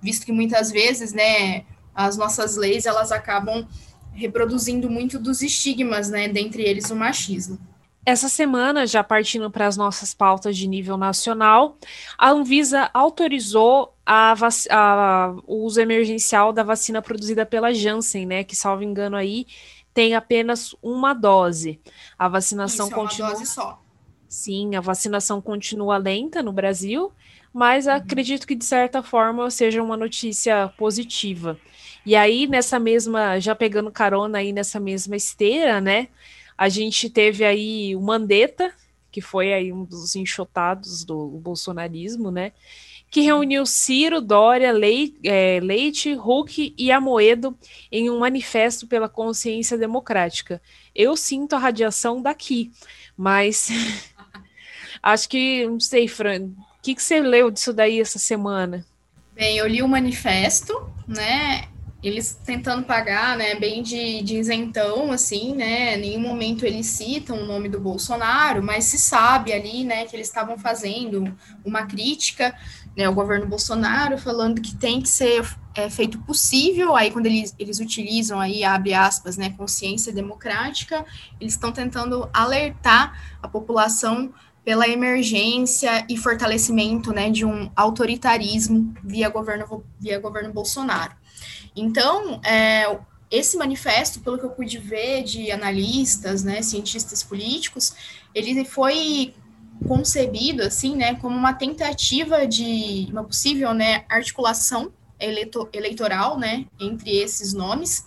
[0.05, 3.67] visto que muitas vezes, né, as nossas leis elas acabam
[4.15, 7.59] reproduzindo muito dos estigmas, né, dentre eles o machismo.
[8.05, 11.75] Essa semana, já partindo para as nossas pautas de nível nacional,
[12.17, 14.35] a Anvisa autorizou a,
[14.69, 18.43] a, o uso emergencial da vacina produzida pela Janssen, né?
[18.43, 19.47] Que, salvo engano, aí
[19.91, 21.79] tem apenas uma dose.
[22.17, 23.29] A vacinação Isso, continua.
[23.29, 23.81] É uma dose só.
[24.27, 27.11] Sim, a vacinação continua lenta no Brasil,
[27.51, 27.93] mas uhum.
[27.93, 31.57] acredito que de certa forma seja uma notícia positiva.
[32.05, 36.07] E aí, nessa mesma, já pegando carona aí nessa mesma esteira, né?
[36.57, 38.71] A gente teve aí o Mandetta,
[39.11, 42.51] que foi aí um dos enxotados do bolsonarismo, né?
[43.09, 47.57] Que reuniu Ciro, Dória, Leite, é, Leite, Huck e Amoedo
[47.91, 50.61] em um manifesto pela consciência democrática.
[50.93, 52.71] Eu sinto a radiação daqui,
[53.15, 53.69] mas
[55.01, 56.49] acho que, não sei, Fran,
[56.85, 58.85] que, que você leu disso daí essa semana?
[59.33, 61.67] Bem, eu li o manifesto, né?
[62.05, 65.97] Eles tentando pagar, né, bem de, de isentão, assim, né?
[65.97, 70.27] Nenhum momento eles citam o nome do Bolsonaro, mas se sabe ali, né, que eles
[70.27, 72.55] estavam fazendo uma crítica,
[72.95, 76.95] né, ao governo Bolsonaro, falando que tem que ser é, feito possível.
[76.95, 81.03] Aí, quando eles, eles utilizam aí, abre aspas, né, consciência democrática,
[81.41, 84.31] eles estão tentando alertar a população
[84.63, 91.24] pela emergência e fortalecimento né, de um autoritarismo via governo, via governo Bolsonaro.
[91.75, 92.97] Então, é,
[93.29, 97.93] esse manifesto, pelo que eu pude ver de analistas, né, cientistas políticos,
[98.33, 99.33] ele foi
[99.87, 107.11] concebido assim, né, como uma tentativa de uma possível, né, articulação eleito, eleitoral, né, entre
[107.17, 108.05] esses nomes,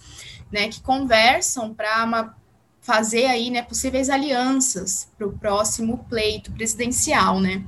[0.51, 2.38] né, que conversam para uma
[2.89, 7.63] fazer aí, né, possíveis alianças para o próximo pleito presidencial, né?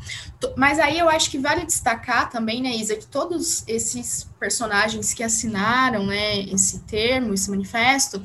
[0.56, 5.22] Mas aí eu acho que vale destacar também, né, Isa, que todos esses personagens que
[5.22, 8.22] assinaram, né, esse termo, esse manifesto,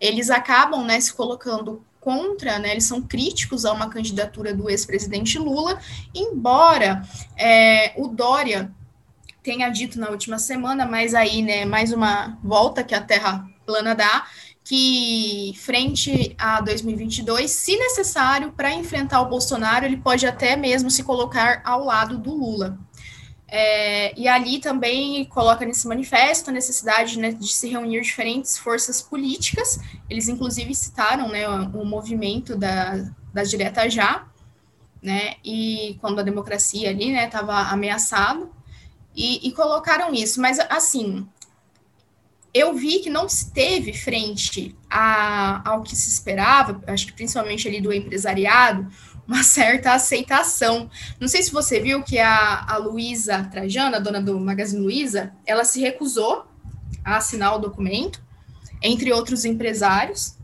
[0.00, 5.38] eles acabam, né, se colocando contra, né, eles são críticos a uma candidatura do ex-presidente
[5.38, 5.78] Lula,
[6.14, 7.02] embora
[7.36, 8.74] é, o Dória
[9.42, 13.94] tenha dito na última semana, mas aí, né, mais uma volta que a Terra plana
[13.94, 14.26] dá,
[14.68, 21.02] que frente a 2022, se necessário, para enfrentar o Bolsonaro, ele pode até mesmo se
[21.02, 22.78] colocar ao lado do Lula.
[23.50, 29.00] É, e ali também coloca nesse manifesto a necessidade né, de se reunir diferentes forças
[29.00, 29.80] políticas.
[30.10, 34.26] Eles, inclusive, citaram né, o, movimento da, da Direta Já,
[35.02, 38.50] né, e quando a democracia ali estava né, ameaçado,
[39.16, 40.42] e, e colocaram isso.
[40.42, 41.26] Mas, assim,
[42.58, 47.68] eu vi que não se teve frente a, ao que se esperava, acho que principalmente
[47.68, 48.88] ali do empresariado,
[49.26, 50.90] uma certa aceitação.
[51.20, 55.64] Não sei se você viu que a, a Luísa Trajana, dona do Magazine Luiza, ela
[55.64, 56.46] se recusou
[57.04, 58.22] a assinar o documento,
[58.82, 60.36] entre outros empresários.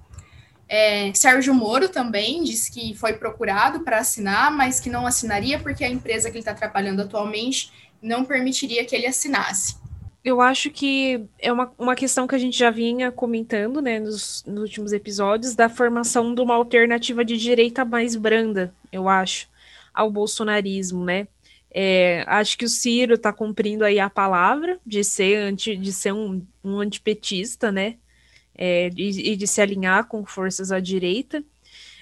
[0.68, 5.85] É, Sérgio Moro também disse que foi procurado para assinar, mas que não assinaria porque
[5.85, 7.70] a empresa que ele está trabalhando atualmente
[8.03, 9.83] não permitiria que ele assinasse
[10.24, 14.42] eu acho que é uma, uma questão que a gente já vinha comentando, né, nos,
[14.46, 19.48] nos, últimos episódios, da formação de uma alternativa de direita mais branda, eu acho,
[19.92, 21.28] ao bolsonarismo, né?
[21.70, 26.12] É, acho que o Ciro está cumprindo aí a palavra de ser, anti, de ser
[26.12, 27.96] um, um antipetista, né?
[28.56, 31.44] É, e, e de se alinhar com forças à direita.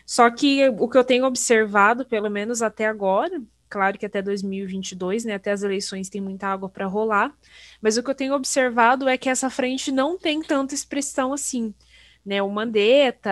[0.07, 3.41] Só que o que eu tenho observado, pelo menos até agora,
[3.73, 7.35] claro que até 2022, né, até as eleições tem muita água para rolar,
[7.81, 11.73] mas o que eu tenho observado é que essa frente não tem tanta expressão assim,
[12.25, 13.31] né, o Mandetta,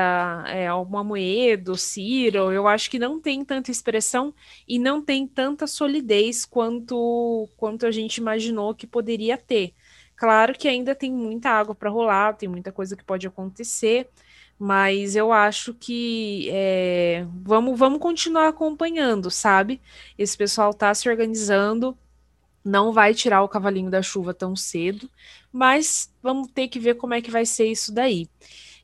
[0.48, 4.34] é, o Mamoedo, o Ciro, eu acho que não tem tanta expressão
[4.66, 9.74] e não tem tanta solidez quanto, quanto a gente imaginou que poderia ter.
[10.16, 14.08] Claro que ainda tem muita água para rolar, tem muita coisa que pode acontecer,
[14.62, 19.80] mas eu acho que é, vamos, vamos continuar acompanhando, sabe?
[20.18, 21.96] Esse pessoal está se organizando,
[22.62, 25.08] não vai tirar o cavalinho da chuva tão cedo,
[25.50, 28.28] mas vamos ter que ver como é que vai ser isso daí.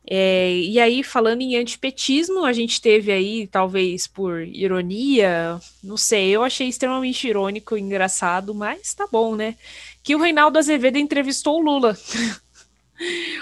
[0.08, 6.30] É, e aí, falando em antipetismo, a gente teve aí, talvez por ironia, não sei,
[6.30, 9.56] eu achei extremamente irônico e engraçado, mas tá bom, né?
[10.02, 11.94] Que o Reinaldo Azevedo entrevistou o Lula.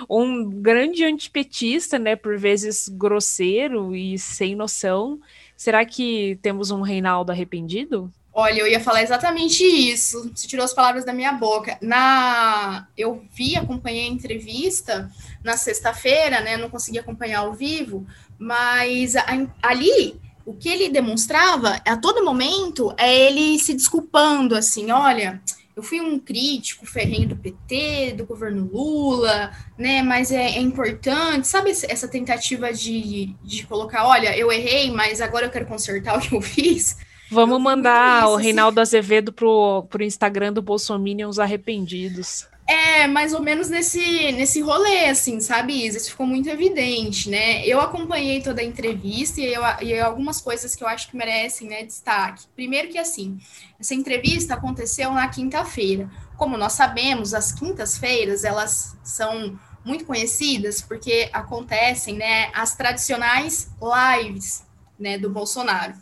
[0.08, 5.20] um grande antipetista, né, por vezes grosseiro e sem noção.
[5.56, 8.12] Será que temos um Reinaldo arrependido?
[8.36, 10.28] Olha, eu ia falar exatamente isso.
[10.34, 11.78] Você tirou as palavras da minha boca.
[11.80, 15.08] Na, eu vi, acompanhei a entrevista
[15.42, 16.56] na sexta-feira, né?
[16.56, 18.04] Não consegui acompanhar ao vivo,
[18.36, 19.24] mas a,
[19.62, 25.40] ali o que ele demonstrava a todo momento é ele se desculpando, assim, olha
[25.76, 30.02] eu fui um crítico ferrenho do PT, do governo Lula, né?
[30.02, 35.46] Mas é, é importante, sabe essa tentativa de, de colocar, olha, eu errei, mas agora
[35.46, 36.96] eu quero consertar o que eu fiz.
[37.30, 38.44] Vamos mandar isso, o assim.
[38.44, 38.96] Reinaldo assim.
[38.96, 42.46] Azevedo pro, pro Instagram do Bolsominions arrependidos.
[42.66, 45.98] É, mais ou menos nesse, nesse rolê, assim, sabe, Isa?
[45.98, 47.66] Isso ficou muito evidente, né?
[47.66, 51.68] Eu acompanhei toda a entrevista e, eu, e algumas coisas que eu acho que merecem,
[51.68, 52.46] né, destaque.
[52.56, 53.38] Primeiro que, assim,
[53.78, 56.10] essa entrevista aconteceu na quinta-feira.
[56.38, 64.64] Como nós sabemos, as quintas-feiras, elas são muito conhecidas porque acontecem, né, as tradicionais lives,
[64.98, 65.94] né, do Bolsonaro.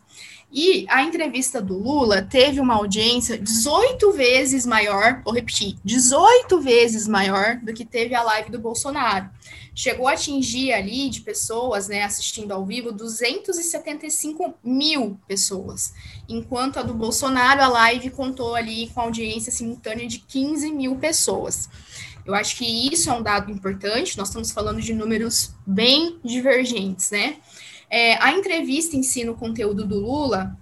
[0.55, 7.09] E a entrevista do Lula teve uma audiência 18 vezes maior, vou repetir, 18 vezes
[7.09, 9.31] maior do que teve a live do Bolsonaro.
[9.75, 15.95] Chegou a atingir ali de pessoas, né, assistindo ao vivo, 275 mil pessoas.
[16.29, 21.71] Enquanto a do Bolsonaro, a live contou ali com audiência simultânea de 15 mil pessoas.
[22.27, 27.11] Eu acho que isso é um dado importante, nós estamos falando de números bem divergentes,
[27.11, 27.37] né?
[27.92, 30.57] É, a entrevista em si no conteúdo do Lula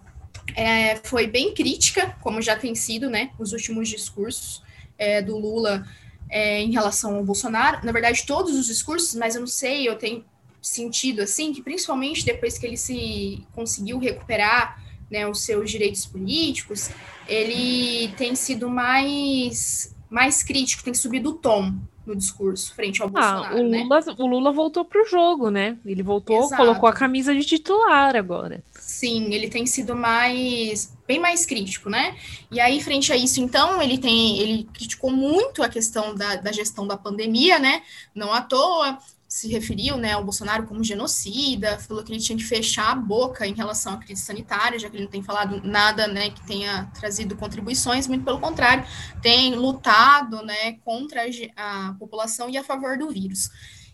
[0.56, 4.60] é, foi bem crítica, como já tem sido, né, os últimos discursos
[4.98, 5.86] é, do Lula
[6.28, 7.86] é, em relação ao Bolsonaro.
[7.86, 10.24] Na verdade, todos os discursos, mas eu não sei, eu tenho
[10.60, 16.90] sentido assim que principalmente depois que ele se conseguiu recuperar né, os seus direitos políticos,
[17.28, 21.76] ele tem sido mais mais crítico, tem subido o tom
[22.10, 23.56] no discurso frente ao ah, Bolsonaro.
[23.56, 23.82] O né?
[23.82, 24.14] Lula, né?
[24.18, 25.78] o Lula voltou para o jogo, né?
[25.86, 26.56] Ele voltou, Exato.
[26.56, 28.62] colocou a camisa de titular agora.
[28.74, 32.16] Sim, ele tem sido mais bem mais crítico, né?
[32.50, 36.52] E aí, frente a isso, então, ele tem ele criticou muito a questão da, da
[36.52, 37.82] gestão da pandemia, né?
[38.14, 38.98] Não à toa,
[39.30, 43.46] se referiu né, ao Bolsonaro como genocida, falou que ele tinha que fechar a boca
[43.46, 46.90] em relação à crise sanitária, já que ele não tem falado nada né, que tenha
[46.98, 48.84] trazido contribuições, muito pelo contrário,
[49.22, 51.22] tem lutado né, contra
[51.56, 53.50] a, população e a favor do vírus.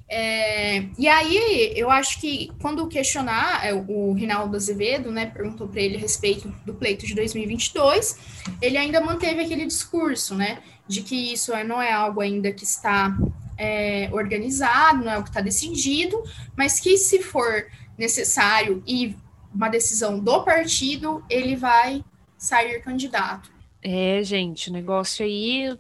[0.09, 5.82] É, e aí, eu acho que quando questionar, é, o Rinaldo Azevedo, né, perguntou para
[5.82, 8.16] ele a respeito do pleito de 2022,
[8.62, 13.14] ele ainda manteve aquele discurso, né, de que isso não é algo ainda que está
[13.57, 16.22] é, organizado, não é o que está decidido,
[16.57, 19.16] mas que se for necessário e
[19.54, 22.04] uma decisão do partido, ele vai
[22.36, 23.50] sair candidato.
[23.82, 25.76] É, gente, o negócio aí,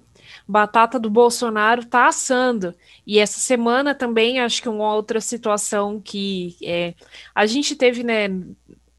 [0.46, 2.74] batata do Bolsonaro tá assando.
[3.06, 6.94] E essa semana também acho que uma outra situação que é,
[7.34, 8.28] a gente teve, né?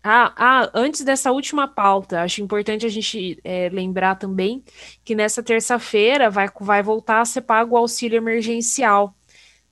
[0.09, 4.63] Ah, ah, antes dessa última pauta, acho importante a gente é, lembrar também
[5.03, 9.13] que nessa terça-feira vai, vai voltar a ser pago o auxílio emergencial.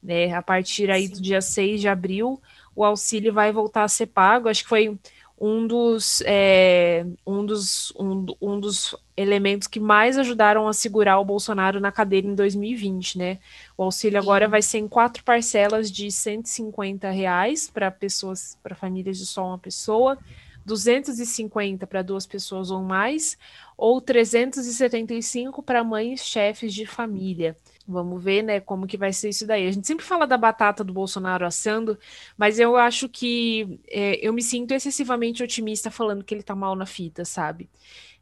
[0.04, 0.34] Né?
[0.34, 1.14] A partir aí Sim.
[1.14, 2.42] do dia 6 de abril,
[2.76, 4.50] o auxílio vai voltar a ser pago.
[4.50, 5.00] Acho que foi
[5.40, 11.26] um dos, é, um, dos, um, um dos elementos que mais ajudaram a segurar o
[11.26, 13.40] Bolsonaro na cadeira em 2020, né?
[13.78, 19.18] O auxílio agora vai ser em quatro parcelas de 150 reais para pessoas, para famílias
[19.18, 20.18] de só uma pessoa,
[20.66, 23.38] 250 para duas pessoas ou mais,
[23.78, 27.56] ou 375 para mães chefes de família.
[27.88, 29.68] Vamos ver, né, como que vai ser isso daí.
[29.68, 31.98] A gente sempre fala da batata do Bolsonaro assando,
[32.36, 36.76] mas eu acho que é, eu me sinto excessivamente otimista falando que ele tá mal
[36.76, 37.70] na fita, sabe?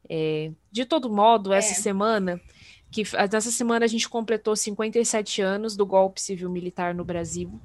[0.10, 1.76] É, de todo modo, essa é.
[1.76, 2.42] semana,
[2.92, 7.60] que nessa semana a gente completou 57 anos do golpe civil-militar no Brasil,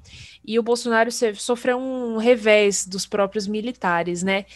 [0.45, 4.47] e o Bolsonaro sofreu um revés dos próprios militares, né?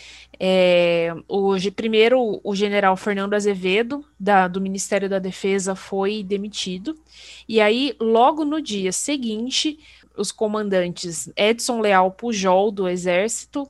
[0.40, 6.98] É, o, primeiro, o general Fernando Azevedo, da, do Ministério da Defesa, foi demitido.
[7.46, 9.78] E aí, logo no dia seguinte,
[10.16, 13.68] os comandantes Edson Leal Pujol, do Exército,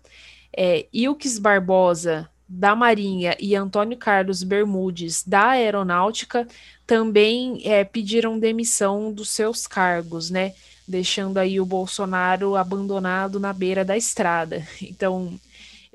[0.56, 6.46] é, Ilques Barbosa, da Marinha, e Antônio Carlos Bermudes, da Aeronáutica,
[6.86, 10.52] também é, pediram demissão dos seus cargos, né?
[10.86, 14.66] Deixando aí o Bolsonaro abandonado na beira da estrada.
[14.82, 15.40] Então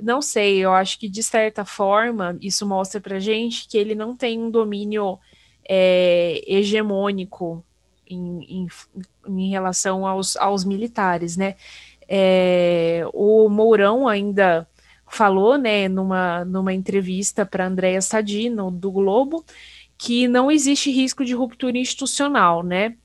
[0.01, 4.15] não sei, eu acho que de certa forma isso mostra para gente que ele não
[4.15, 5.19] tem um domínio
[5.67, 7.63] é, hegemônico
[8.07, 8.67] em, em,
[9.27, 11.55] em, relação aos, aos militares, né?
[12.07, 14.67] É, o Mourão ainda
[15.09, 19.43] falou, né, numa, numa entrevista para Andréa Sadino, do Globo,
[19.97, 22.95] que não existe risco de ruptura institucional, né?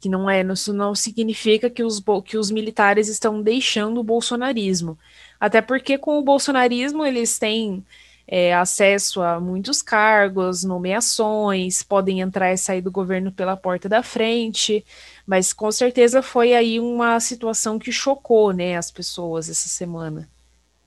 [0.00, 4.98] Que não é, isso não significa que os, que os militares estão deixando o bolsonarismo.
[5.38, 7.84] Até porque com o bolsonarismo eles têm
[8.28, 14.02] é, acesso a muitos cargos, nomeações, podem entrar e sair do governo pela porta da
[14.04, 14.84] frente,
[15.26, 20.28] mas com certeza foi aí uma situação que chocou né, as pessoas essa semana.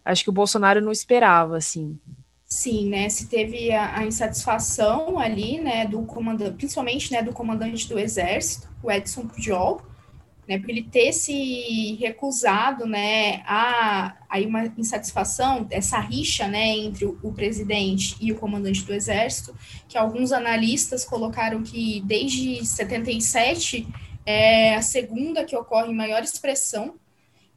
[0.05, 1.97] Acho que o Bolsonaro não esperava, assim.
[2.45, 3.09] Sim, né?
[3.09, 8.69] Se teve a, a, insatisfação ali, né, do comandante, principalmente, né, do comandante do exército,
[8.83, 9.81] o Edson Pujol,
[10.47, 17.05] né, por ele ter se recusado, né, a aí uma insatisfação, essa rixa, né, entre
[17.05, 19.55] o, o, presidente e o comandante do exército,
[19.87, 23.87] que alguns analistas colocaram que desde 77
[24.25, 26.95] é a segunda que ocorre maior expressão,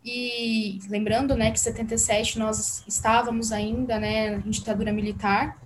[0.06, 5.58] e lembrando, né, que 77 nós estávamos ainda, né, em ditadura militar,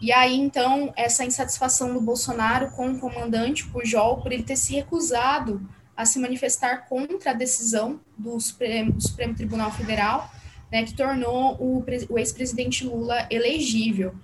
[0.00, 4.72] e aí, então, essa insatisfação do Bolsonaro com o comandante Pujol por ele ter se
[4.72, 5.60] recusado
[5.96, 10.30] a se manifestar contra a decisão do Supremo, Supremo Tribunal Federal,
[10.70, 14.14] né, que tornou o, o ex-presidente Lula elegível.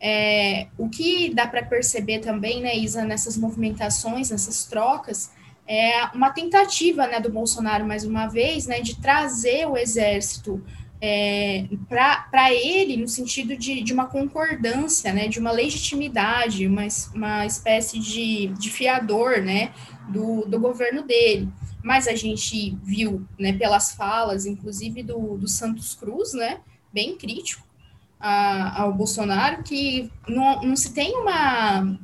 [0.00, 5.32] É, o que dá para perceber também, né, Isa, nessas movimentações, nessas trocas,
[5.68, 10.64] é uma tentativa né, do Bolsonaro, mais uma vez, né, de trazer o exército
[11.00, 16.82] é, para ele no sentido de, de uma concordância, né, de uma legitimidade, uma,
[17.14, 19.72] uma espécie de, de fiador né,
[20.08, 21.48] do, do governo dele.
[21.84, 26.60] Mas a gente viu né, pelas falas, inclusive do, do Santos Cruz, né,
[26.90, 27.68] bem crítico
[28.18, 31.98] a, ao Bolsonaro, que não, não se tem uma,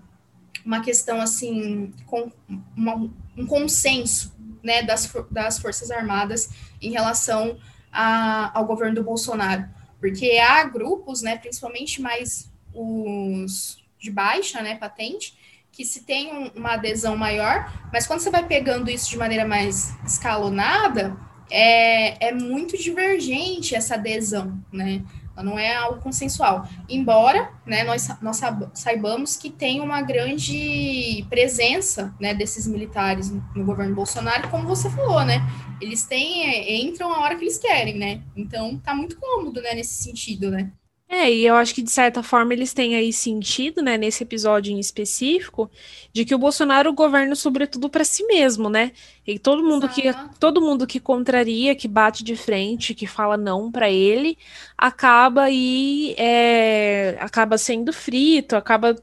[0.64, 2.30] uma questão assim, com
[2.76, 7.58] uma, um consenso né, das, das Forças Armadas em relação
[7.92, 9.64] a, ao governo do Bolsonaro,
[10.00, 15.36] porque há grupos, né, principalmente mais os de baixa, né, patente,
[15.72, 19.46] que se tem um, uma adesão maior, mas quando você vai pegando isso de maneira
[19.46, 21.16] mais escalonada,
[21.50, 25.02] é, é muito divergente essa adesão, né?
[25.42, 26.68] Não é algo consensual.
[26.88, 28.40] Embora né, nós, nós
[28.72, 35.24] saibamos que tem uma grande presença né, desses militares no governo Bolsonaro, como você falou,
[35.24, 35.40] né?
[35.80, 38.22] Eles têm, é, entram a hora que eles querem, né?
[38.36, 40.70] Então tá muito cômodo né, nesse sentido, né?
[41.08, 44.72] É, e eu acho que de certa forma eles têm aí sentido, né, nesse episódio
[44.72, 45.70] em específico,
[46.12, 48.90] de que o Bolsonaro governa sobretudo para si mesmo, né?
[49.26, 50.02] E todo mundo que
[50.40, 54.36] todo mundo que contraria, que bate de frente, que fala não para ele,
[54.76, 58.96] acaba aí é, acaba sendo frito, acaba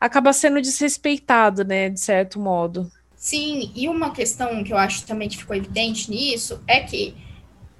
[0.00, 2.90] acaba sendo desrespeitado, né, de certo modo.
[3.16, 7.14] Sim, e uma questão que eu acho também que ficou evidente nisso é que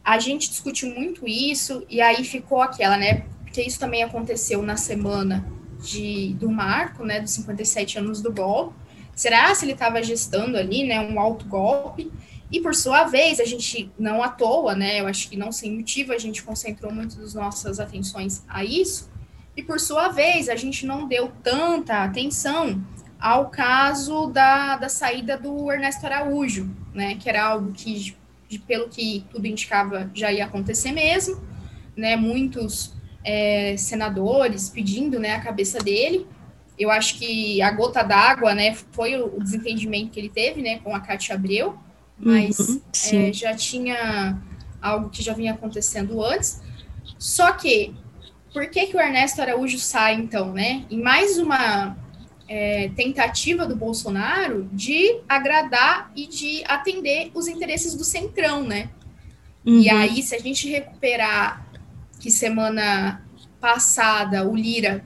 [0.05, 3.25] a gente discutiu muito isso e aí ficou aquela, né?
[3.49, 5.45] Porque isso também aconteceu na semana
[5.83, 8.75] de, do marco, né, dos 57 anos do golpe.
[9.15, 12.13] Será se ele estava gestando ali, né, um alto golpe?
[12.53, 15.75] E por sua vez, a gente não à toa, né, eu acho que não sem
[15.75, 19.11] motivo, a gente concentrou muito das nossas atenções a isso.
[19.57, 22.85] E por sua vez, a gente não deu tanta atenção
[23.19, 28.15] ao caso da, da saída do Ernesto Araújo, né, que era algo que
[28.47, 31.43] de, pelo que tudo indicava, já ia acontecer mesmo,
[31.97, 32.17] né?
[32.17, 32.95] Muitos
[33.29, 36.27] é, senadores pedindo né, a cabeça dele.
[36.79, 40.95] Eu acho que a gota d'água, né, foi o, desentendimento que ele teve, né, com
[40.95, 41.79] a Cátia Abreu,
[42.19, 42.81] mas uhum,
[43.13, 44.41] é, já tinha
[44.81, 46.63] algo que já vinha acontecendo antes.
[47.19, 47.95] Só que,
[48.51, 50.85] por que que o Ernesto Araújo sai, então, né?
[50.91, 51.97] Em mais uma
[52.49, 58.89] é, tentativa do Bolsonaro de agradar e de atender os interesses do centrão, né?
[59.67, 59.81] Uhum.
[59.81, 61.68] E aí, se a gente recuperar
[62.21, 63.23] que semana
[63.61, 65.05] passada o Lira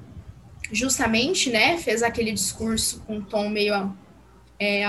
[0.71, 3.95] justamente, né, fez aquele discurso com um tom meio
[4.59, 4.85] é,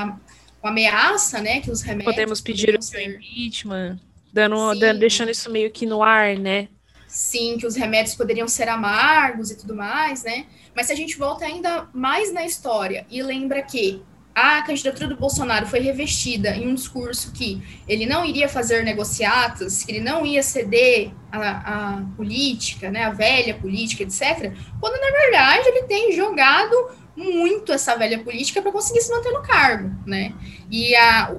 [0.61, 3.99] com ameaça, né, que os remédios podemos pedir o seu impeachment,
[4.31, 6.69] dando, dando, deixando isso meio que no ar, né?
[7.07, 10.47] Sim, que os remédios poderiam ser amargos e tudo mais, né?
[10.75, 14.01] Mas se a gente volta ainda mais na história e lembra que
[14.35, 19.83] a candidatura do Bolsonaro foi revestida em um discurso que ele não iria fazer negociatas,
[19.83, 25.67] que ele não ia ceder a política, né, a velha política, etc., quando na verdade
[25.67, 30.33] ele tem jogado muito essa velha política para conseguir se manter no cargo, né?
[30.69, 31.35] E a,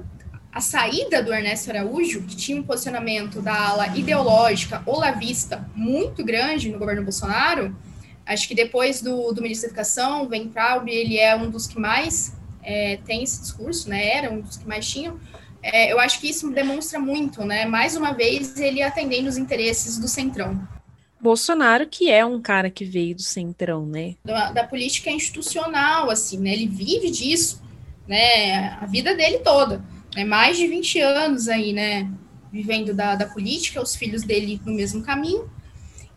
[0.51, 6.69] a saída do Ernesto Araújo, que tinha um posicionamento da ala ideológica olavista muito grande
[6.69, 7.75] no governo Bolsonaro,
[8.25, 11.77] acho que depois do, do ministro da Educação, Vem Traub, ele é um dos que
[11.77, 12.33] mais
[12.65, 14.17] é, tem esse discurso, né?
[14.17, 15.19] Era um dos que mais tinham.
[15.61, 17.65] É, eu acho que isso demonstra muito, né?
[17.65, 20.67] Mais uma vez, ele atendendo os interesses do Centrão.
[21.21, 24.15] Bolsonaro, que é um cara que veio do Centrão, né?
[24.23, 26.51] Da, da política institucional, assim, né?
[26.51, 27.63] Ele vive disso,
[28.07, 28.77] né?
[28.81, 29.83] A vida dele toda
[30.15, 32.09] né, mais de 20 anos aí, né,
[32.51, 35.49] vivendo da, da política, os filhos dele no mesmo caminho.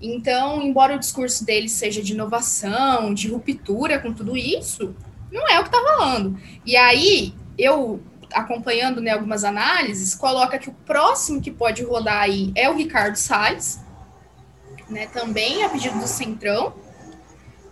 [0.00, 4.94] Então, embora o discurso dele seja de inovação, de ruptura com tudo isso,
[5.30, 6.38] não é o que está falando.
[6.64, 8.00] E aí, eu,
[8.32, 13.16] acompanhando né, algumas análises, coloca que o próximo que pode rodar aí é o Ricardo
[13.16, 13.80] Salles,
[14.88, 16.74] né, também a pedido do Centrão,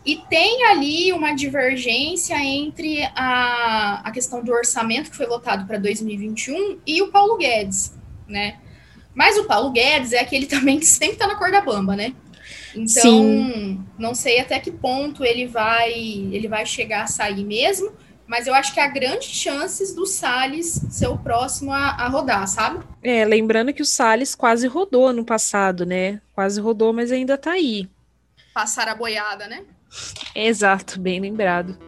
[0.05, 5.79] e tem ali uma divergência entre a, a questão do orçamento que foi votado para
[5.79, 7.93] 2021 e o Paulo Guedes,
[8.29, 8.59] né?
[9.13, 12.15] Mas o Paulo Guedes é aquele também que sempre está na corda bamba, né?
[12.77, 13.85] Então, Sim.
[13.99, 17.91] não sei até que ponto ele vai ele vai chegar a sair mesmo,
[18.27, 22.47] mas eu acho que há grandes chances do Salles ser o próximo a, a rodar,
[22.47, 22.85] sabe?
[23.03, 26.21] É, lembrando que o Salles quase rodou no passado, né?
[26.35, 27.89] Quase rodou, mas ainda está aí.
[28.53, 29.65] Passar a boiada, né?
[30.35, 31.79] Exato, bem lembrado.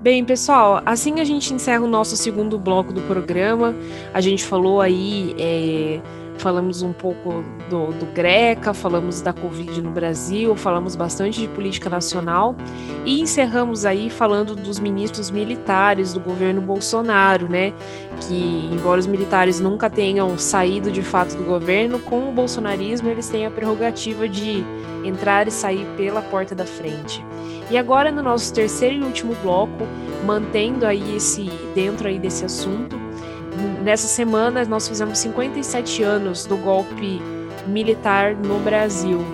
[0.00, 3.74] Bem, pessoal, assim a gente encerra o nosso segundo bloco do programa.
[4.14, 6.00] A gente falou aí, é,
[6.38, 11.90] falamos um pouco do, do Greca, falamos da Covid no Brasil, falamos bastante de política
[11.90, 12.56] nacional
[13.04, 17.72] e encerramos aí falando dos ministros militares do governo Bolsonaro, né?
[18.20, 23.28] Que, embora os militares nunca tenham saído de fato do governo, com o bolsonarismo eles
[23.28, 24.64] têm a prerrogativa de
[25.04, 27.24] entrar e sair pela porta da frente.
[27.70, 29.86] E agora no nosso terceiro e último bloco,
[30.24, 33.07] mantendo aí esse dentro aí desse assunto,
[33.88, 37.22] nessa semana nós fizemos 57 anos do golpe
[37.66, 39.24] militar no Brasil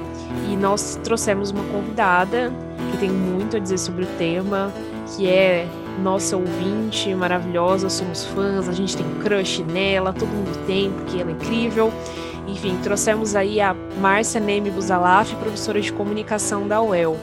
[0.49, 2.53] e nós trouxemos uma convidada
[2.93, 4.73] que tem muito a dizer sobre o tema,
[5.09, 5.67] que é
[6.01, 11.31] nossa ouvinte maravilhosa, somos fãs, a gente tem crush nela, todo mundo tem, porque ela
[11.31, 11.93] é incrível.
[12.47, 17.19] Enfim, trouxemos aí a Márcia Neme Buzalaf, professora de comunicação da UEL.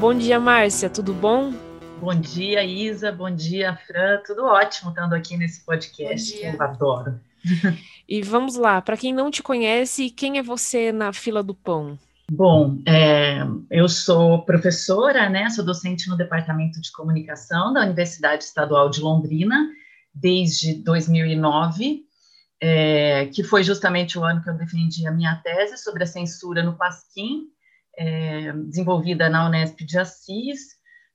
[0.00, 1.52] Bom dia, Márcia, tudo bom?
[2.00, 3.10] Bom dia, Isa.
[3.12, 4.20] Bom dia, Fran.
[4.26, 7.20] Tudo ótimo estando aqui nesse podcast que eu adoro.
[8.06, 11.98] E vamos lá, para quem não te conhece, quem é você na fila do pão?
[12.30, 13.38] Bom, é,
[13.70, 15.48] eu sou professora, né?
[15.48, 19.70] Sou docente no Departamento de Comunicação da Universidade Estadual de Londrina
[20.14, 22.02] desde 2009,
[22.60, 26.62] é, que foi justamente o ano que eu defendi a minha tese sobre a censura
[26.62, 27.44] no Pasquim,
[27.96, 30.60] é, desenvolvida na Unesp de Assis,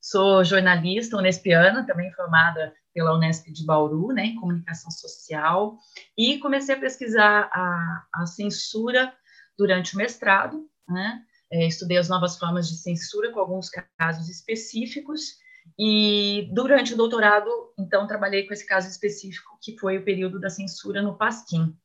[0.01, 5.77] sou jornalista unespiana, também formada pela Unesp de Bauru, né, em comunicação social,
[6.17, 9.13] e comecei a pesquisar a, a censura
[9.57, 11.21] durante o mestrado, né,
[11.51, 15.39] é, estudei as novas formas de censura com alguns casos específicos,
[15.77, 20.49] e durante o doutorado, então, trabalhei com esse caso específico, que foi o período da
[20.49, 21.75] censura no Pasquim.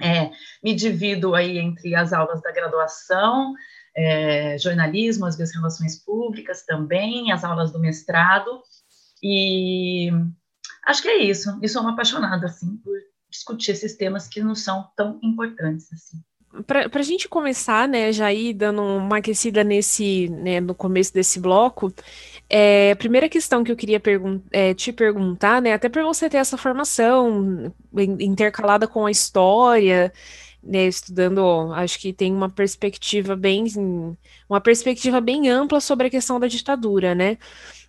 [0.00, 0.30] É,
[0.62, 3.54] me divido aí entre as aulas da graduação,
[3.96, 8.62] é, jornalismo, as vezes relações públicas também, as aulas do mestrado,
[9.22, 10.10] e
[10.86, 11.58] acho que é isso.
[11.62, 12.94] E sou uma apaixonada, assim, por
[13.30, 16.18] discutir esses temas que não são tão importantes, assim.
[16.66, 21.38] Para a gente começar, né, já ir dando uma aquecida nesse, né, no começo desse
[21.38, 21.92] bloco,
[22.48, 26.30] é, a primeira questão que eu queria pergun é, te perguntar, né, até para você
[26.30, 27.70] ter essa formação
[28.18, 30.10] intercalada com a história,
[30.66, 33.64] né, estudando, acho que tem uma perspectiva bem,
[34.48, 37.38] uma perspectiva bem ampla sobre a questão da ditadura, né?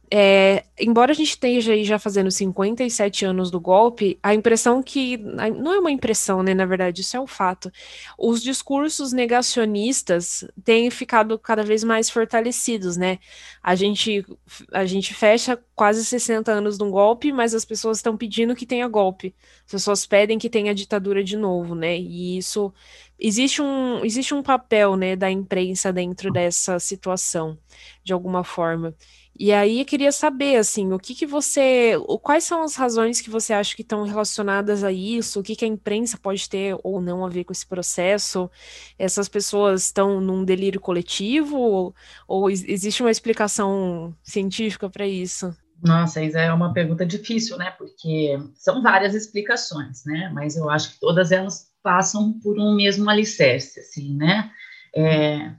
[0.09, 5.17] É, embora a gente esteja aí já fazendo 57 anos do golpe, a impressão que.
[5.17, 6.53] Não é uma impressão, né?
[6.53, 7.69] Na verdade, isso é um fato.
[8.17, 13.19] Os discursos negacionistas têm ficado cada vez mais fortalecidos, né?
[13.61, 14.25] A gente,
[14.71, 18.65] a gente fecha quase 60 anos de um golpe, mas as pessoas estão pedindo que
[18.65, 19.35] tenha golpe.
[19.65, 21.97] As pessoas pedem que tenha ditadura de novo, né?
[21.97, 22.73] E isso.
[23.19, 27.57] Existe um, existe um papel né, da imprensa dentro dessa situação,
[28.03, 28.95] de alguma forma.
[29.39, 33.29] E aí eu queria saber, assim, o que que você, quais são as razões que
[33.29, 35.39] você acha que estão relacionadas a isso?
[35.39, 38.49] O que que a imprensa pode ter ou não a ver com esse processo?
[38.97, 41.95] Essas pessoas estão num delírio coletivo ou,
[42.27, 45.55] ou existe uma explicação científica para isso?
[45.83, 47.69] Nossa, isso é uma pergunta difícil, né?
[47.77, 50.31] Porque são várias explicações, né?
[50.33, 54.49] Mas eu acho que todas elas passam por um mesmo alicerce, assim, né?
[54.95, 55.51] É,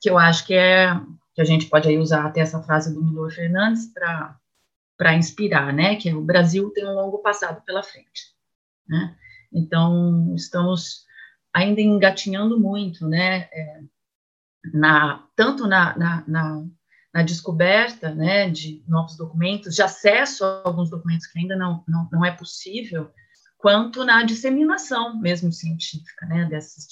[0.00, 0.98] que eu acho que é
[1.36, 5.94] que a gente pode aí usar até essa frase do Milor Fernandes para inspirar, né,
[5.96, 8.34] que é o Brasil tem um longo passado pela frente,
[8.88, 9.14] né,
[9.52, 11.04] então estamos
[11.52, 13.80] ainda engatinhando muito, né, é,
[14.72, 16.64] na, tanto na, na, na,
[17.12, 22.08] na, descoberta, né, de novos documentos, de acesso a alguns documentos que ainda não, não,
[22.10, 23.10] não é possível,
[23.58, 26.86] quanto na disseminação mesmo científica, né, dessas,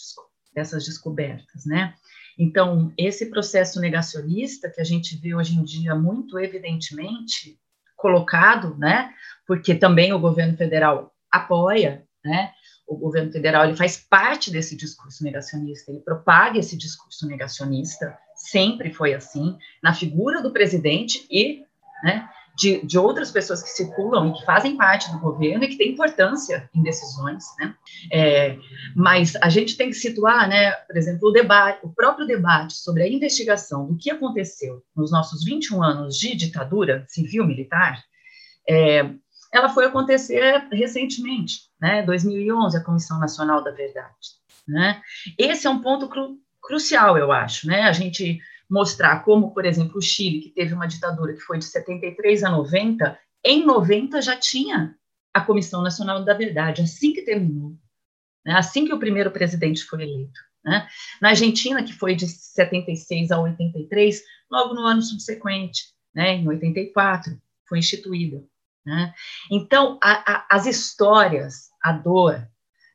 [0.55, 1.95] dessas descobertas, né,
[2.39, 7.59] então, esse processo negacionista que a gente vê hoje em dia muito evidentemente
[7.97, 9.13] colocado, né,
[9.47, 12.53] porque também o governo federal apoia, né,
[12.87, 18.93] o governo federal ele faz parte desse discurso negacionista, ele propaga esse discurso negacionista, sempre
[18.93, 21.65] foi assim, na figura do presidente e,
[22.03, 25.77] né, de, de outras pessoas que circulam e que fazem parte do governo e que
[25.77, 27.75] têm importância em decisões, né?
[28.13, 28.57] É,
[28.95, 33.03] mas a gente tem que situar, né, por exemplo, o debate, o próprio debate sobre
[33.03, 38.03] a investigação do que aconteceu nos nossos 21 anos de ditadura civil-militar,
[38.69, 39.11] é,
[39.53, 45.01] ela foi acontecer recentemente, né, 2011, a Comissão Nacional da Verdade, né?
[45.39, 47.83] Esse é um ponto cru, crucial, eu acho, né?
[47.83, 48.41] A gente
[48.75, 52.51] mostrar como, por exemplo, o Chile, que teve uma ditadura que foi de 73 a
[52.51, 54.97] 90, em 90 já tinha
[55.33, 57.77] a Comissão Nacional da Verdade, assim que terminou,
[58.45, 58.55] né?
[58.57, 60.41] assim que o primeiro presidente foi eleito.
[60.65, 60.89] Né?
[61.23, 64.21] Na Argentina, que foi de 76 a 83,
[64.51, 68.43] logo no ano subsequente, né, em 84, foi instituída.
[68.85, 69.15] Né?
[69.53, 72.45] Então, a, a, as histórias, a dor,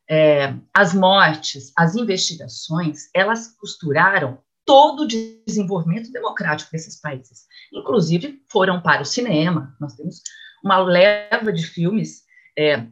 [0.08, 7.46] é, as mortes, as investigações, elas costuraram todo o desenvolvimento democrático desses países.
[7.72, 9.76] Inclusive, foram para o cinema.
[9.80, 10.22] Nós temos
[10.62, 12.24] uma leva de filmes
[12.56, 12.86] é,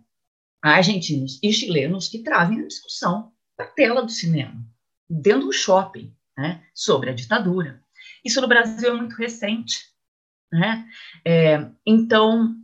[0.62, 4.54] argentinos e chilenos que trazem a discussão da tela do cinema,
[5.08, 7.82] dentro do shopping, né, sobre a ditadura.
[8.24, 9.88] Isso no Brasil é muito recente.
[10.52, 10.88] Né?
[11.24, 12.54] É, então,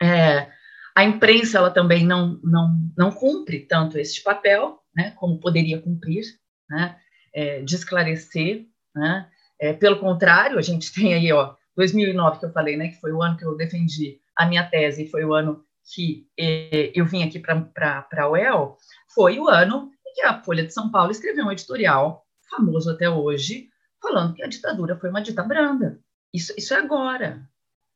[0.00, 0.50] é,
[0.94, 6.24] a imprensa ela também não, não, não cumpre tanto este papel né, como poderia cumprir.
[6.68, 6.98] Né?
[7.34, 9.28] É, de esclarecer, né?
[9.60, 13.12] É, pelo contrário, a gente tem aí, ó, 2009 que eu falei, né, que foi
[13.12, 17.22] o ano que eu defendi a minha tese, foi o ano que é, eu vim
[17.24, 18.78] aqui para a UEL,
[19.12, 23.08] foi o ano em que a Folha de São Paulo escreveu um editorial, famoso até
[23.10, 23.68] hoje,
[24.00, 26.00] falando que a ditadura foi uma dita branda.
[26.32, 27.48] Isso, isso é agora,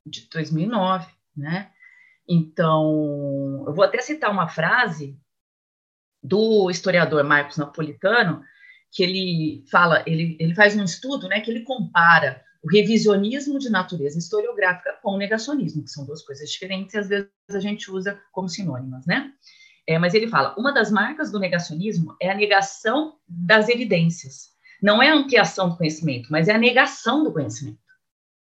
[0.04, 1.70] de 2009, né?
[2.28, 5.18] Então, eu vou até citar uma frase
[6.22, 8.42] do historiador Marcos Napolitano,
[8.90, 13.70] que ele fala, ele, ele faz um estudo, né, que ele compara o revisionismo de
[13.70, 17.90] natureza historiográfica com o negacionismo, que são duas coisas diferentes e às vezes a gente
[17.90, 19.32] usa como sinônimas, né?
[19.86, 24.50] É, mas ele fala, uma das marcas do negacionismo é a negação das evidências,
[24.82, 27.78] não é a ampliação do conhecimento, mas é a negação do conhecimento,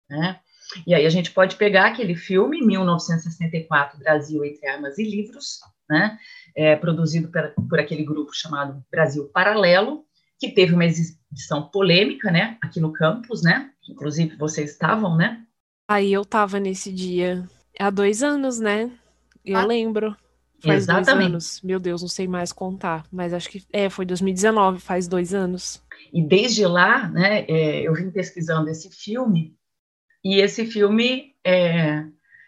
[0.08, 0.40] né?
[0.86, 6.18] E aí a gente pode pegar aquele filme, 1964, Brasil entre Armas e Livros, né?
[6.54, 10.04] É, produzido por, por aquele grupo chamado Brasil Paralelo,
[10.40, 12.56] que teve uma exibição polêmica, né?
[12.62, 13.70] Aqui no campus, né?
[13.88, 15.44] Inclusive vocês estavam, né?
[15.86, 17.46] Aí eu tava nesse dia
[17.78, 18.90] há dois anos, né?
[19.44, 20.16] Eu ah, lembro.
[20.62, 21.16] Faz exatamente.
[21.16, 21.60] dois anos.
[21.62, 25.82] Meu Deus, não sei mais contar, mas acho que é, foi 2019, faz dois anos.
[26.12, 29.56] E desde lá, né, é, eu vim pesquisando esse filme,
[30.24, 32.04] e esse filme, é,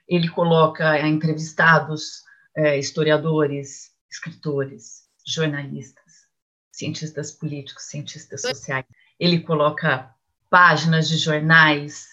[0.07, 2.23] ele coloca entrevistados,
[2.55, 6.02] é, historiadores, escritores, jornalistas,
[6.73, 8.87] cientistas políticos, cientistas sociais.
[9.21, 10.11] Ele coloca
[10.51, 12.07] páginas de jornais,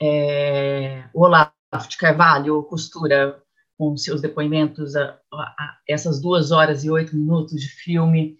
[0.00, 1.52] é, Olavo
[1.88, 3.42] de Carvalho, Costura,
[3.76, 8.38] com seus depoimentos, a, a, essas duas horas e oito minutos de filme,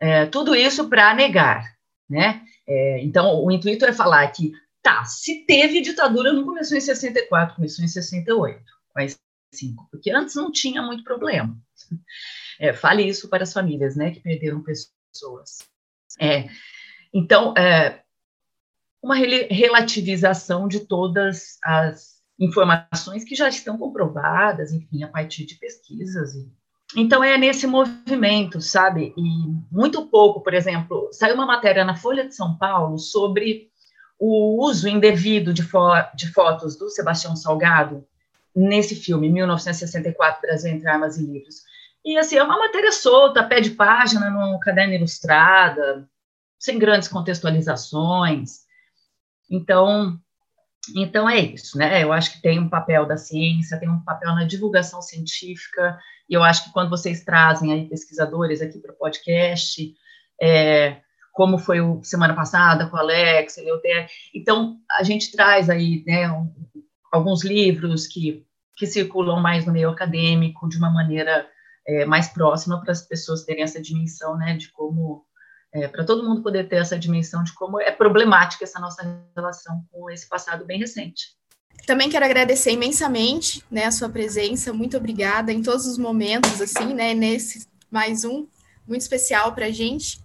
[0.00, 1.76] é, tudo isso para negar,
[2.10, 2.42] né?
[2.66, 4.52] É, então, o intuito é falar que,
[4.82, 8.60] tá, se teve ditadura, não começou em 64, começou em 68,
[8.92, 9.16] quase
[9.54, 11.56] cinco, porque antes não tinha muito problema.
[12.58, 14.92] É, fale isso para as famílias, né, que perderam pessoas.
[16.20, 16.48] É,
[17.12, 18.02] então, é,
[19.02, 26.34] uma relativização de todas as informações que já estão comprovadas, enfim, a partir de pesquisas.
[26.96, 29.14] Então, é nesse movimento, sabe?
[29.16, 29.22] E
[29.70, 33.70] muito pouco, por exemplo, saiu uma matéria na Folha de São Paulo sobre
[34.18, 38.06] o uso indevido de, fo de fotos do Sebastião Salgado
[38.54, 41.62] nesse filme, 1964, Brasil entre Armas e Livros.
[42.04, 46.08] E, assim, é uma matéria solta, pé de página, no caderno ilustrada,
[46.58, 48.60] sem grandes contextualizações.
[49.50, 50.18] Então,
[50.96, 52.02] então é isso, né?
[52.02, 55.98] Eu acho que tem um papel da ciência, tem um papel na divulgação científica,
[56.28, 59.94] e eu acho que quando vocês trazem aí pesquisadores aqui para o podcast,
[60.40, 61.00] é,
[61.32, 66.30] como foi o semana passada com o Alex, Eleuter, então a gente traz aí, né,
[66.30, 66.52] um,
[67.12, 68.44] alguns livros que,
[68.76, 71.46] que circulam mais no meio acadêmico, de uma maneira
[71.86, 75.24] é, mais próxima para as pessoas terem essa dimensão, né, de como
[75.74, 79.02] é, para todo mundo poder ter essa dimensão de como é problemática essa nossa
[79.34, 81.36] relação com esse passado bem recente.
[81.86, 86.94] Também quero agradecer imensamente, né, a sua presença, muito obrigada em todos os momentos, assim,
[86.94, 88.46] né, nesse mais um
[88.86, 90.20] muito especial para a gente.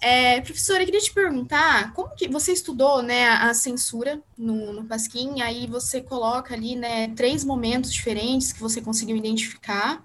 [0.00, 4.84] É, professora, eu queria te perguntar, como que você estudou, né, a censura no, no
[4.84, 10.04] Pasquim, aí você coloca ali, né, três momentos diferentes que você conseguiu identificar,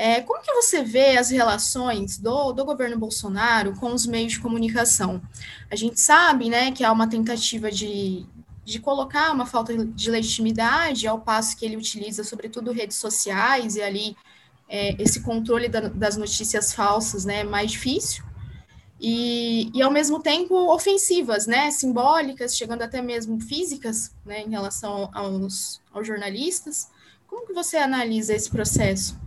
[0.00, 4.38] é, como que você vê as relações do, do governo Bolsonaro com os meios de
[4.38, 5.20] comunicação?
[5.68, 8.24] A gente sabe né, que há uma tentativa de,
[8.64, 13.82] de colocar uma falta de legitimidade, ao passo que ele utiliza, sobretudo, redes sociais e
[13.82, 14.16] ali
[14.68, 18.22] é, esse controle da, das notícias falsas né, mais difícil.
[19.00, 25.10] E, e, ao mesmo tempo, ofensivas, né, simbólicas, chegando até mesmo físicas, né, em relação
[25.12, 26.88] aos, aos jornalistas.
[27.26, 29.18] Como que você analisa esse processo?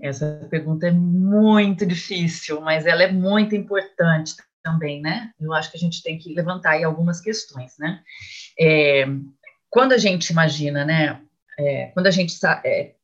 [0.00, 5.30] Essa pergunta é muito difícil, mas ela é muito importante também, né?
[5.40, 8.02] Eu acho que a gente tem que levantar aí algumas questões, né?
[8.58, 9.06] É,
[9.70, 11.20] quando a gente imagina, né?
[11.58, 12.34] É, quando a gente
[12.64, 12.94] é,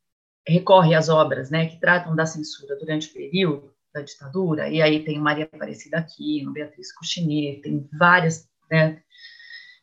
[0.46, 5.04] recorre às obras, né, que tratam da censura durante o período da ditadura, e aí
[5.04, 9.00] tem Maria Aparecida Aquino, Beatriz Cuchini, tem várias, né?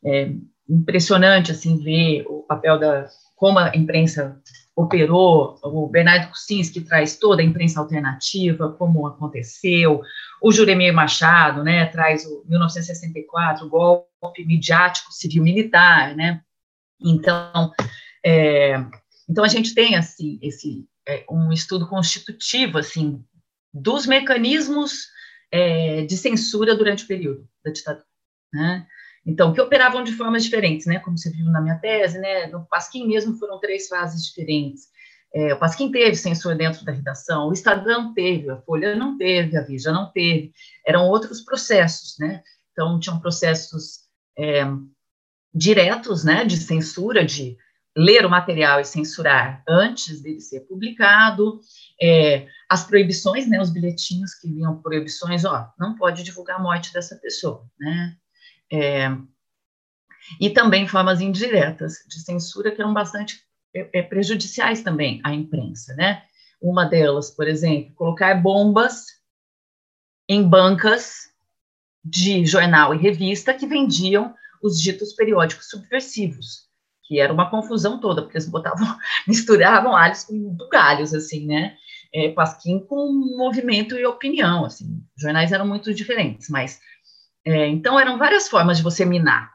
[0.05, 0.31] É
[0.67, 4.39] impressionante assim ver o papel da como a imprensa
[4.81, 10.01] operou, o Bernardo Kucinski traz toda a imprensa alternativa, como aconteceu,
[10.41, 16.41] o Juremir Machado, né, traz o 1964, o golpe midiático civil-militar, né,
[17.01, 17.73] então,
[18.25, 18.75] é,
[19.29, 23.21] então a gente tem, assim, esse, é, um estudo constitutivo, assim,
[23.73, 25.09] dos mecanismos
[25.51, 28.05] é, de censura durante o período da ditadura,
[28.53, 28.87] né,
[29.29, 30.99] então, que operavam de formas diferentes, né?
[30.99, 32.47] Como você viu na minha tese, né?
[32.47, 34.87] No Pasquim mesmo foram três fases diferentes.
[35.31, 39.55] É, o Pasquim teve censor dentro da redação, o Estadão teve, a Folha não teve,
[39.55, 40.51] a Veja não teve.
[40.85, 42.41] Eram outros processos, né?
[42.71, 43.99] Então, tinham processos
[44.35, 44.65] é,
[45.53, 46.43] diretos, né?
[46.43, 47.55] De censura, de
[47.95, 51.59] ler o material e censurar antes dele ser publicado,
[52.01, 56.93] é, as proibições, né, os bilhetinhos que vinham proibições, ó, não pode divulgar a morte
[56.93, 58.15] dessa pessoa, né,
[58.71, 59.09] é,
[60.39, 63.41] e também formas indiretas de censura que eram bastante
[63.75, 66.23] é, é, prejudiciais também à imprensa, né?
[66.61, 69.05] Uma delas, por exemplo, colocar bombas
[70.27, 71.29] em bancas
[72.03, 76.67] de jornal e revista que vendiam os ditos periódicos subversivos,
[77.03, 78.85] que era uma confusão toda, porque eles botavam,
[79.27, 81.77] misturavam alhos com bugalhos, assim, né?
[82.13, 86.79] É, Pasquim com movimento e opinião, assim, jornais eram muito diferentes, mas
[87.45, 89.53] É, então, eram várias formas de você minar,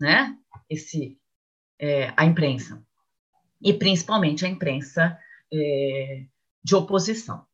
[0.00, 0.36] né?
[0.68, 1.18] Esse,
[1.78, 2.82] é, a imprensa.
[3.62, 5.18] E principalmente a imprensa
[5.52, 6.24] é,
[6.62, 7.44] de oposição,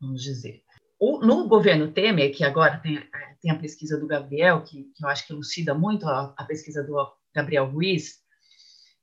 [0.00, 0.62] vamos dizer.
[0.98, 5.04] O, no governo Temer, que agora tem, é, tem a pesquisa do Gabriel, que, que,
[5.04, 6.96] eu acho que elucida muito a, a pesquisa do
[7.34, 8.22] Gabriel Ruiz,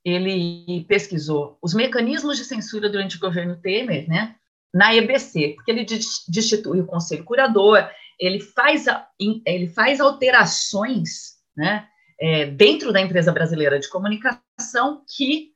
[0.03, 4.35] ele pesquisou os mecanismos de censura durante o governo Temer, né,
[4.73, 7.87] na EBC, porque ele destitui o conselho curador,
[8.21, 8.85] ele faz,
[9.19, 11.87] ele faz alterações né,
[12.19, 15.49] é, dentro da empresa brasileira de comunicação que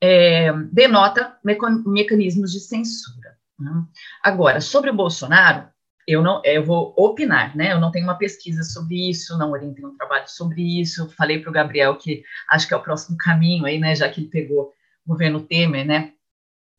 [0.00, 1.36] é, denota
[1.84, 3.36] mecanismos de censura.
[3.58, 3.84] Né?
[4.22, 5.68] Agora, sobre o Bolsonaro,
[6.06, 7.72] eu não, eu vou opinar, né?
[7.72, 11.08] Eu não tenho uma pesquisa sobre isso, não orientei um trabalho sobre isso.
[11.16, 13.94] Falei para o Gabriel que acho que é o próximo caminho aí, né?
[13.94, 14.70] Já que ele pegou
[15.06, 16.12] o governo Temer, né?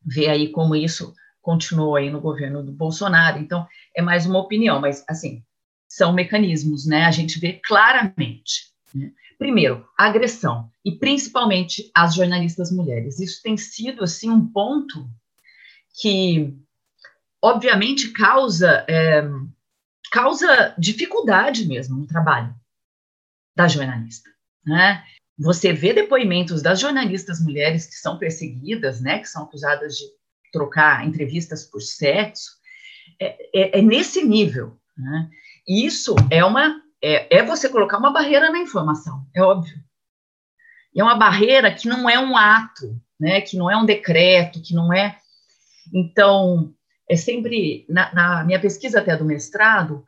[0.00, 1.12] Ver aí como isso
[1.46, 3.38] continuou aí no governo do Bolsonaro.
[3.38, 5.44] Então, é mais uma opinião, mas assim
[5.88, 7.04] são mecanismos, né?
[7.04, 8.72] A gente vê claramente.
[8.92, 9.12] Né?
[9.38, 13.20] Primeiro, agressão e principalmente as jornalistas mulheres.
[13.20, 15.08] Isso tem sido assim um ponto
[16.00, 16.52] que
[17.40, 19.22] obviamente causa é,
[20.10, 22.52] causa dificuldade mesmo no trabalho
[23.54, 24.28] da jornalista,
[24.66, 25.04] né?
[25.38, 30.06] Você vê depoimentos das jornalistas mulheres que são perseguidas, né, que são acusadas de
[30.56, 32.52] trocar entrevistas por sexo,
[33.20, 35.28] é, é, é nesse nível, né?
[35.68, 39.76] Isso é uma é, é você colocar uma barreira na informação, é óbvio.
[40.94, 44.62] E é uma barreira que não é um ato, né, que não é um decreto,
[44.62, 45.18] que não é.
[45.92, 46.74] Então,
[47.08, 50.04] é sempre, na, na, minha pesquisa até do mestrado,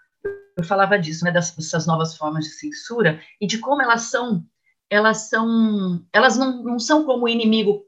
[0.57, 4.43] eu falava disso, né, dessas novas formas de censura e de como elas são,
[4.89, 7.85] elas são, elas não, não são como inimigo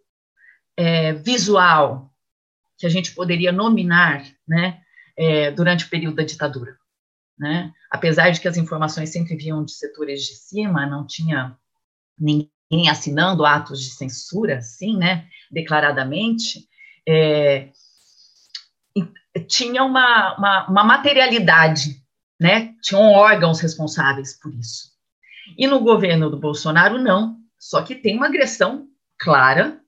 [0.76, 2.09] é, visual
[2.80, 4.80] que a gente poderia nominar, né,
[5.16, 6.76] é, durante o período da ditadura,
[7.38, 11.56] né, apesar de que as informações sempre vinham de setores de cima, não tinha
[12.18, 16.66] ninguém assinando atos de censura, assim, né, declaradamente,
[17.06, 17.68] é,
[19.46, 22.02] tinha uma, uma, uma materialidade,
[22.38, 22.74] né?
[22.82, 24.90] Tinham órgãos responsáveis por isso.
[25.56, 27.36] E no governo do Bolsonaro, não.
[27.58, 29.80] Só que tem uma agressão clara,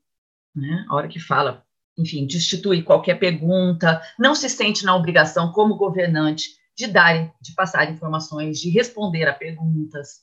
[0.54, 0.84] né?
[0.88, 1.64] A hora que fala,
[2.02, 7.90] enfim, destitui qualquer pergunta, não se sente na obrigação, como governante, de dar, de passar
[7.90, 10.22] informações, de responder a perguntas,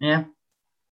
[0.00, 0.28] né?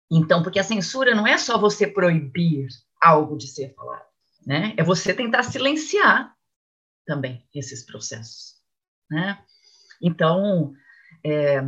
[0.09, 2.67] Então, porque a censura não é só você proibir
[3.01, 4.05] algo de ser falado,
[4.45, 4.73] né?
[4.77, 6.33] É você tentar silenciar
[7.05, 8.55] também esses processos,
[9.09, 9.39] né?
[10.01, 10.73] Então,
[11.25, 11.61] é,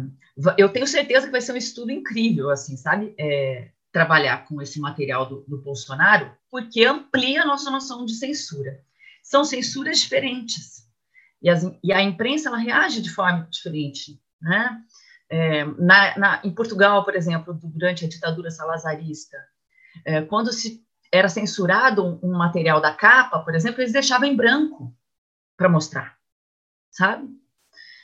[0.57, 3.13] eu tenho certeza que vai ser um estudo incrível, assim, sabe?
[3.17, 8.83] É, trabalhar com esse material do, do, Bolsonaro, porque amplia a nossa noção de censura.
[9.23, 10.85] São censuras diferentes.
[11.41, 14.81] E, as, e a imprensa, ela reage de forma diferente, né?
[15.29, 19.37] É, na, na, em Portugal, por exemplo, durante a ditadura salazarista,
[20.03, 24.93] é, quando se era censurado um, material da capa, por exemplo, eles deixavam em branco
[25.55, 26.17] para mostrar,
[26.91, 27.29] sabe?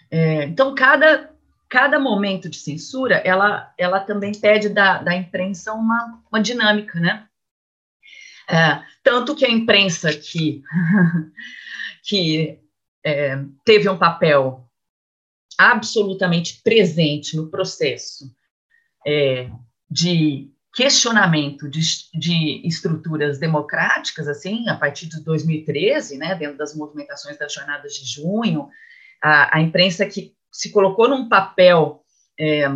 [0.09, 1.30] É, então, cada,
[1.71, 7.25] cada momento de censura, ela, ela também pede da, da imprensa uma, uma dinâmica, né?
[8.49, 10.61] É, tanto que a imprensa que,
[12.03, 12.59] que
[13.05, 14.69] é, teve um papel
[15.57, 18.25] absolutamente presente no processo
[19.07, 19.49] é,
[19.89, 21.79] de questionamento de,
[22.13, 28.05] de, estruturas democráticas, assim, a partir de 2013, né, dentro das movimentações das jornadas de
[28.05, 28.67] junho,
[29.21, 32.03] a, a imprensa que se colocou num papel
[32.39, 32.69] é,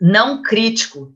[0.00, 1.14] não crítico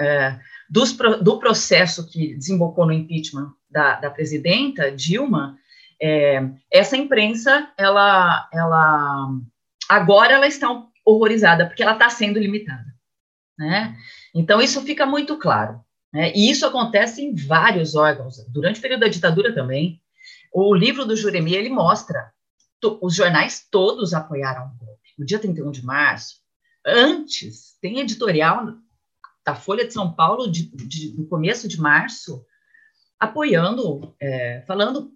[0.00, 0.38] é,
[0.68, 0.92] dos,
[1.22, 5.58] do processo que desembocou no impeachment da, da presidenta Dilma,
[6.00, 9.28] é, essa imprensa, ela, ela
[9.88, 10.68] agora ela está
[11.04, 12.86] horrorizada porque ela está sendo limitada,
[13.58, 13.96] né?
[14.34, 15.80] Então, isso fica muito claro.
[16.12, 16.32] Né?
[16.34, 20.00] E isso acontece em vários órgãos, durante o período da ditadura também.
[20.52, 22.32] O livro do Juremi, ele mostra,
[23.00, 24.93] os jornais todos apoiaram o.
[25.16, 26.40] No dia 31 de março,
[26.84, 28.74] antes, tem editorial
[29.44, 32.44] da Folha de São Paulo, de, de, começo de março,
[33.18, 35.12] apoiando, é, falando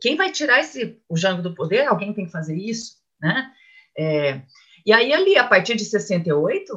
[0.00, 1.86] quem vai tirar esse, o Jango do poder?
[1.86, 3.52] Alguém tem que fazer isso, né?
[3.96, 4.42] É,
[4.86, 6.74] e aí, ali, a partir de 68,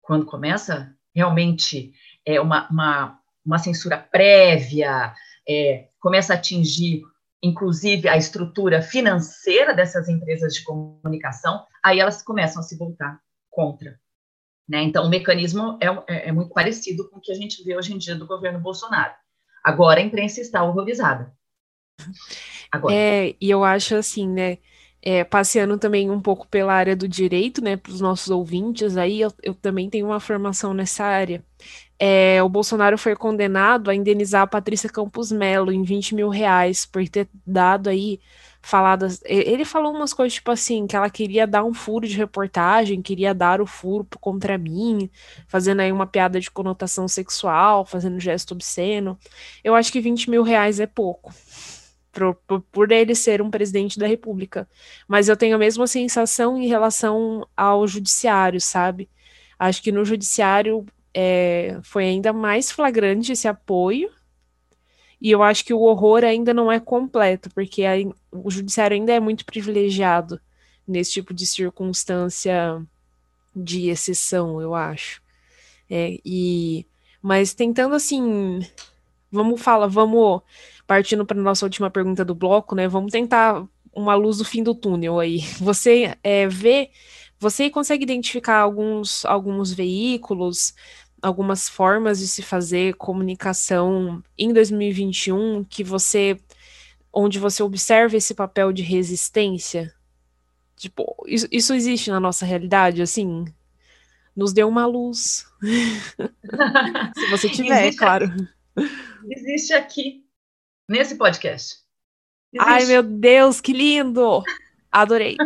[0.00, 1.92] quando começa realmente
[2.24, 5.14] é, uma, uma, uma censura prévia,
[5.48, 7.02] é, começa a atingir,
[7.42, 13.20] inclusive, a estrutura financeira dessas empresas de comunicação, aí elas começam a se voltar
[13.50, 13.98] contra.
[14.68, 14.82] Né?
[14.82, 17.92] Então, o mecanismo é, é, é muito parecido com o que a gente vê hoje
[17.92, 19.12] em dia do governo Bolsonaro.
[19.64, 21.32] Agora, a imprensa está horrorizada.
[22.70, 22.94] Agora.
[22.94, 24.58] É, e eu acho assim, né?
[25.02, 29.20] É, passeando também um pouco pela área do direito, né, para os nossos ouvintes, aí
[29.20, 31.42] eu, eu, também tenho uma formação nessa área.
[31.98, 36.86] É, o Bolsonaro foi condenado a indenizar a Patrícia Campos Melo em 20 mil reais
[36.86, 38.20] por ter dado aí
[38.62, 39.20] faladas.
[39.24, 43.34] Ele falou umas coisas tipo assim, que ela queria dar um furo de reportagem, queria
[43.34, 45.10] dar o furo contra mim,
[45.48, 49.18] fazendo aí uma piada de conotação sexual, fazendo gesto obsceno.
[49.64, 51.34] Eu acho que 20 mil reais é pouco.
[52.12, 54.68] Por, por, ele ser um presidente da República.
[55.08, 59.08] Mas eu tenho a mesma sensação em relação ao judiciário, sabe?
[59.58, 60.84] Acho que no judiciário
[61.14, 64.10] é, foi ainda mais flagrante esse apoio
[65.22, 67.92] e eu acho que o horror ainda não é completo, porque a,
[68.32, 70.40] o judiciário ainda é muito privilegiado
[70.86, 72.84] nesse tipo de circunstância
[73.54, 75.22] de exceção, eu acho.
[75.88, 76.84] É, e
[77.22, 78.58] mas tentando assim,
[79.32, 80.42] vamos falar, vamos
[80.86, 82.86] partindo para nossa última pergunta do bloco, né?
[82.86, 85.40] Vamos tentar uma luz do fim do túnel aí.
[85.60, 86.90] Você é, vê,
[87.38, 90.74] você consegue identificar alguns alguns veículos,
[91.20, 96.38] algumas formas de se fazer comunicação em 2021 que você
[97.12, 99.92] onde você observa esse papel de resistência?
[100.76, 103.44] Tipo, isso, isso existe na nossa realidade, assim?
[104.34, 105.46] Nos deu uma luz.
[107.16, 108.32] se você tiver, existe, claro.
[109.30, 110.26] Existe aqui,
[110.88, 111.76] nesse podcast.
[112.52, 112.70] Existe.
[112.70, 114.42] Ai, meu Deus, que lindo!
[114.90, 115.36] Adorei.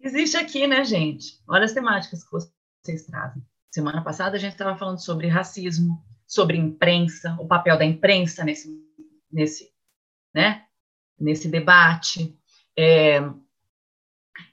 [0.00, 1.40] Existe aqui, né, gente?
[1.46, 2.50] Olha as temáticas que você
[2.84, 3.42] vocês trazem.
[3.70, 8.68] Semana passada a gente estava falando sobre racismo, sobre imprensa, o papel da imprensa nesse,
[9.30, 9.72] nesse,
[10.34, 10.66] né,
[11.18, 12.36] nesse debate.
[12.76, 13.20] É,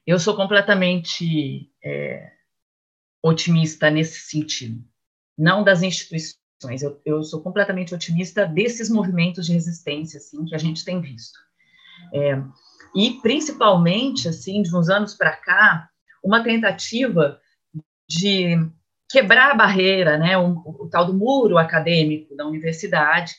[0.05, 2.31] eu sou completamente é,
[3.21, 4.83] otimista nesse sentido,
[5.39, 6.81] não das instituições.
[6.81, 11.39] Eu, eu, sou completamente otimista desses movimentos de resistência assim, que a gente tem visto.
[12.13, 12.41] É,
[12.93, 15.89] e, principalmente, assim, de uns anos para cá,
[16.21, 17.39] uma tentativa
[18.07, 18.57] de
[19.09, 23.33] quebrar a barreira, né, o, o tal do muro acadêmico da universidade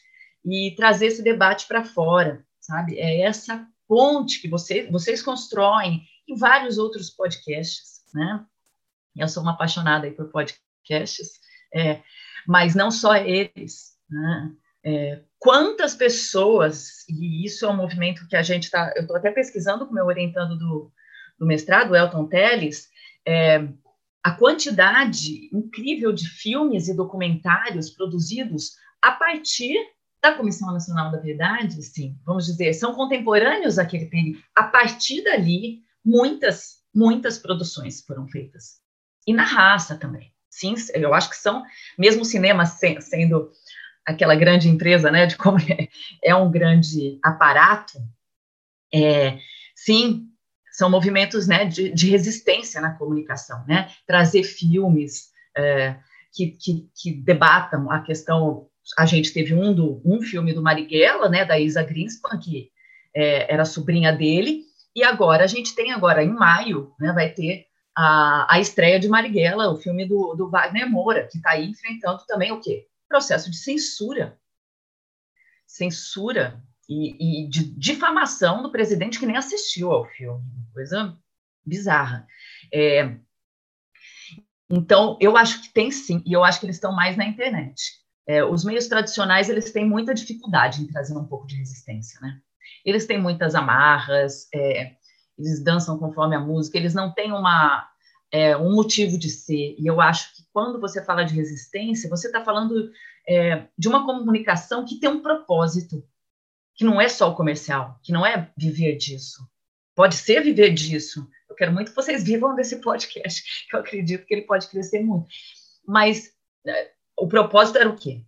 [0.45, 2.99] e trazer esse debate para fora, sabe?
[2.99, 8.45] É essa ponte que você, vocês constroem em vários outros podcasts, né?
[9.17, 11.41] Eu sou uma apaixonada por podcasts,
[11.75, 12.03] é,
[12.47, 14.53] mas não só eles, né?
[14.83, 19.31] É, quantas pessoas, e isso é um movimento que a gente está, eu estou até
[19.31, 20.91] pesquisando com o meu orientando do,
[21.39, 22.89] do mestrado, Elton Teles,
[23.27, 23.69] é,
[24.23, 29.77] a quantidade incrível de filmes e documentários produzidos a partir
[30.23, 34.43] da Comissão Nacional da Verdade, sim, vamos dizer, são contemporâneos àquele período.
[34.55, 38.81] A partir dali, muitas, muitas produções foram feitas.
[39.27, 40.31] E na raça também.
[40.51, 41.63] Sim, eu acho que são,
[41.97, 43.51] mesmo o cinema sendo
[44.05, 45.89] aquela grande empresa, né, de como é,
[46.23, 47.99] é um grande aparato,
[48.93, 49.39] é,
[49.75, 50.27] sim,
[50.73, 53.91] são movimentos né, de, de, resistência na comunicação, né?
[54.07, 55.97] Trazer filmes é,
[56.33, 58.69] que, que, que, debatam a questão.
[58.97, 62.71] A gente teve um, do, um filme do Marighella, né, da Isa Greenspan, que
[63.15, 67.67] é, era sobrinha dele, e agora a gente tem agora, em maio, né, vai ter
[67.97, 72.25] a, a estreia de Marighella, o filme do, do Wagner Moura, que está aí enfrentando
[72.27, 72.87] também o quê?
[73.09, 74.39] Processo de censura.
[75.67, 81.17] Censura e, e de difamação do presidente que nem assistiu ao filme, coisa
[81.65, 82.27] bizarra.
[82.73, 83.17] É,
[84.69, 88.01] então, eu acho que tem sim, e eu acho que eles estão mais na internet.
[88.27, 92.41] É, os meios tradicionais, eles têm muita dificuldade em trazer um pouco de resistência, né?
[92.85, 94.95] Eles têm muitas amarras, é,
[95.41, 97.89] eles dançam conforme a música, eles não têm uma,
[98.31, 99.75] é, um motivo de ser.
[99.79, 102.91] E eu acho que quando você fala de resistência, você está falando
[103.27, 106.05] é, de uma comunicação que tem um propósito,
[106.75, 109.49] que não é só o comercial, que não é viver disso.
[109.95, 111.29] Pode ser viver disso.
[111.49, 115.01] Eu quero muito que vocês vivam desse podcast, que eu acredito que ele pode crescer
[115.01, 115.27] muito.
[115.87, 116.33] Mas
[116.67, 118.23] é, o propósito era o quê?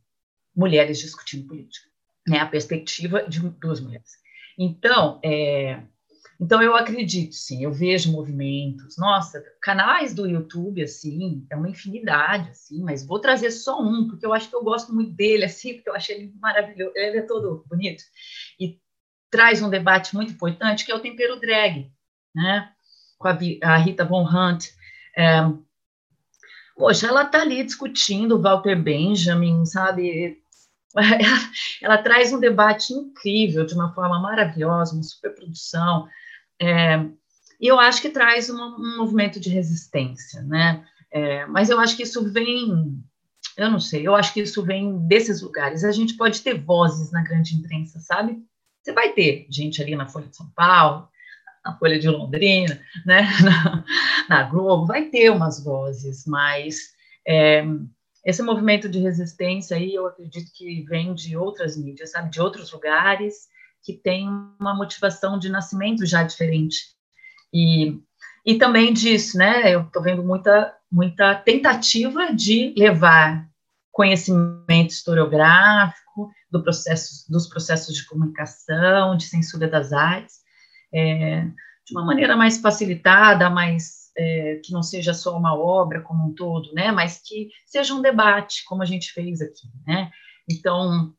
[0.54, 1.88] Mulheres discutindo política,
[2.26, 2.38] né?
[2.38, 4.22] A perspectiva de duas mulheres.
[4.58, 5.82] Então, é,
[6.42, 8.96] então, eu acredito, sim, eu vejo movimentos.
[8.98, 14.26] Nossa, canais do YouTube, assim, é uma infinidade, assim, mas vou trazer só um, porque
[14.26, 16.92] eu acho que eu gosto muito dele, assim, porque eu achei ele maravilhoso.
[16.96, 18.02] Ele é todo bonito
[18.58, 18.76] e
[19.30, 21.92] traz um debate muito importante, que é o tempero drag,
[22.34, 22.72] né?
[23.18, 24.64] Com a, a Rita Von Hunt.
[25.16, 25.42] É,
[26.74, 30.42] poxa, ela tá ali discutindo Walter Benjamin, sabe?
[30.92, 31.06] Ela,
[31.80, 36.08] ela, traz um debate incrível, de uma forma maravilhosa, uma superprodução.
[36.60, 37.04] É,
[37.60, 40.84] eu acho que traz um movimento de resistência, né?
[41.10, 43.02] É, mas eu acho que isso vem,
[43.56, 45.84] eu não sei, eu acho que isso vem desses lugares.
[45.84, 48.42] A gente pode ter vozes na grande imprensa, sabe?
[48.82, 51.08] Você vai ter gente ali na Folha de São Paulo,
[51.64, 53.84] na Folha de Londrina, né, na,
[54.28, 56.92] na Globo, vai ter umas vozes, mas
[57.26, 57.64] é,
[58.24, 62.72] esse movimento de resistência aí, eu acredito que vem de outras mídias, sabe, de outros
[62.72, 63.48] lugares,
[63.82, 64.28] que tem
[64.60, 66.76] uma motivação de nascimento já diferente.
[67.52, 67.98] E,
[68.46, 73.46] e também disso, né, eu estou vendo muita, muita tentativa de levar
[73.90, 80.36] conhecimento historiográfico do processo, dos processos de comunicação, de censura das artes,
[80.94, 81.44] é,
[81.84, 86.34] de uma maneira mais facilitada, mais é, que não seja só uma obra como um
[86.34, 90.10] todo, né, mas que seja um debate, como a gente fez aqui, né.
[90.48, 91.14] Então,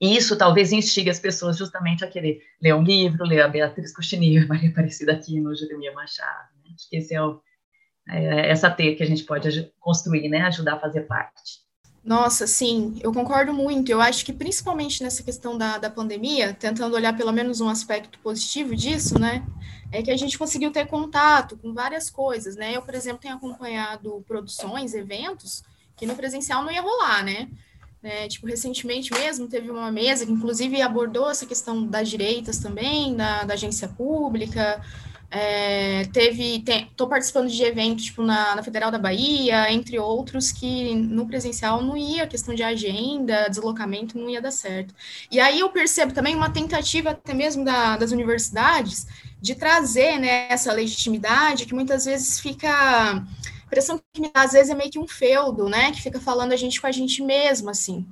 [0.00, 4.46] isso talvez instigue as pessoas justamente a querer ler um livro, ler a Beatriz Costinir,
[4.48, 6.48] Maria Aparecida Aquino, Jeremias Machado.
[6.64, 6.72] Né?
[6.74, 7.40] Acho que esse é, o,
[8.08, 11.60] é, essa teia que a gente pode construir, né, ajudar a fazer parte.
[12.02, 13.92] Nossa, sim, eu concordo muito.
[13.92, 18.18] Eu acho que principalmente nessa questão da, da pandemia, tentando olhar pelo menos um aspecto
[18.20, 19.46] positivo disso, né?
[19.92, 22.74] É que a gente conseguiu ter contato com várias coisas, né?
[22.74, 25.62] Eu, por exemplo, tenho acompanhado produções, eventos,
[25.94, 27.50] que no presencial não ia rolar, né?
[28.02, 33.14] É, tipo, recentemente mesmo teve uma mesa que inclusive abordou essa questão das direitas também,
[33.14, 34.82] da, da agência pública,
[35.30, 40.92] é, teve, estou participando de eventos tipo na, na, Federal da Bahia, entre outros, que
[40.94, 44.92] no presencial não ia, questão de agenda, deslocamento, não ia dar certo.
[45.30, 49.06] E aí eu percebo também uma tentativa até mesmo da, das universidades
[49.40, 53.24] de trazer né, essa legitimidade que muitas vezes fica.
[53.70, 55.92] Impressão que me dá, às vezes, é meio que um feudo, né?
[55.92, 58.04] Que fica falando a gente com a gente mesmo, assim.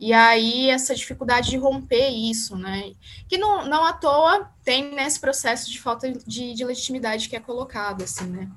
[0.00, 2.92] E aí, essa dificuldade de romper isso, né?
[3.28, 7.40] Que não, não à toa tem nesse processo de falta de, de legitimidade que é
[7.40, 8.48] colocado, assim, né?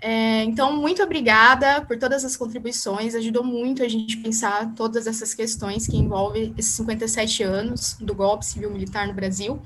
[0.00, 5.34] É, então, muito obrigada por todas as contribuições, ajudou muito a gente pensar todas essas
[5.34, 9.62] questões que envolvem esses 57 anos do golpe civil-militar no Brasil.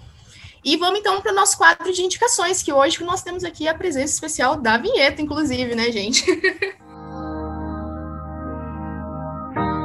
[0.66, 3.74] E vamos então para o nosso quadro de indicações, que hoje nós temos aqui a
[3.74, 6.24] presença especial da vinheta, inclusive, né, gente?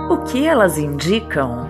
[0.09, 1.65] O que elas indicam?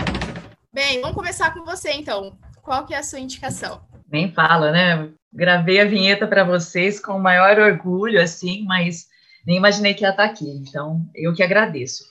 [0.74, 2.36] Bem, vamos começar com você então.
[2.64, 3.82] Qual que é a sua indicação?
[4.12, 5.09] Nem fala, né?
[5.32, 9.07] Gravei a vinheta para vocês com o maior orgulho, assim, mas
[9.45, 10.49] nem imaginei que ia estar aqui.
[10.49, 12.03] Então, eu que agradeço,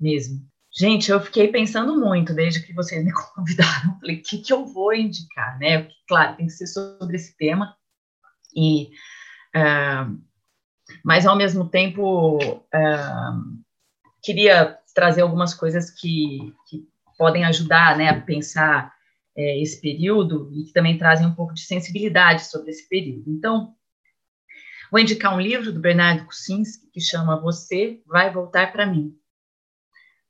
[0.00, 0.40] mesmo.
[0.76, 3.98] Gente, eu fiquei pensando muito desde que vocês me convidaram.
[4.00, 5.88] Falei, o que, que eu vou indicar, né?
[6.08, 7.76] Claro, tem que ser sobre esse tema.
[8.54, 8.90] E,
[9.56, 10.20] uh,
[11.04, 13.64] mas, ao mesmo tempo, uh,
[14.22, 18.92] queria trazer algumas coisas que, que podem ajudar né, a pensar
[19.36, 23.24] é, esse período e que também trazem um pouco de sensibilidade sobre esse período.
[23.28, 23.74] Então,
[24.90, 29.16] vou indicar um livro do Bernardo Kucinski que chama Você Vai Voltar para Mim.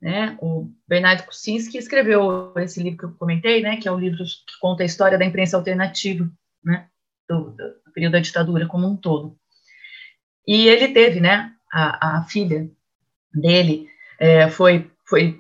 [0.05, 0.37] Né?
[0.39, 4.59] O Bernardo Kucinski escreveu esse livro que eu comentei, né, que é um livro que
[4.61, 6.31] conta a história da imprensa alternativa,
[6.63, 6.89] né,
[7.27, 9.35] do, do período da ditadura como um todo.
[10.47, 12.71] E ele teve, né, a, a filha
[13.33, 13.89] dele
[14.21, 15.39] é, foi, foi,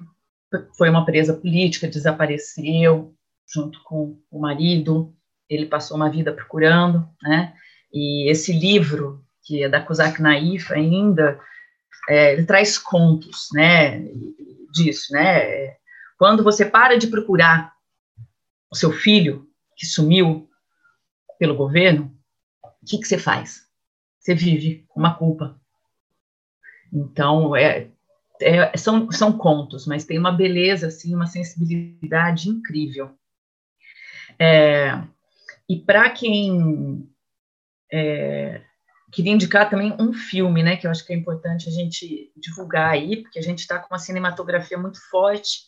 [0.78, 3.14] foi uma presa política, desapareceu
[3.46, 5.14] junto com o marido,
[5.46, 7.52] ele passou uma vida procurando, né?
[7.92, 11.38] E esse livro, que é da Kozak Naif ainda,
[12.08, 14.02] é, ele traz contos, né,
[14.74, 15.76] disso, né?
[16.18, 17.72] Quando você para de procurar
[18.70, 20.48] o seu filho que sumiu
[21.38, 22.14] pelo governo,
[22.62, 23.66] o que, que você faz?
[24.18, 25.60] Você vive uma culpa.
[26.92, 27.88] Então, é,
[28.40, 33.16] é, são, são contos, mas tem uma beleza, assim, uma sensibilidade incrível.
[34.38, 35.02] É,
[35.68, 37.08] e para quem
[37.92, 38.62] é,
[39.14, 42.90] queria indicar também um filme, né, que eu acho que é importante a gente divulgar
[42.90, 45.60] aí, porque a gente está com uma cinematografia muito forte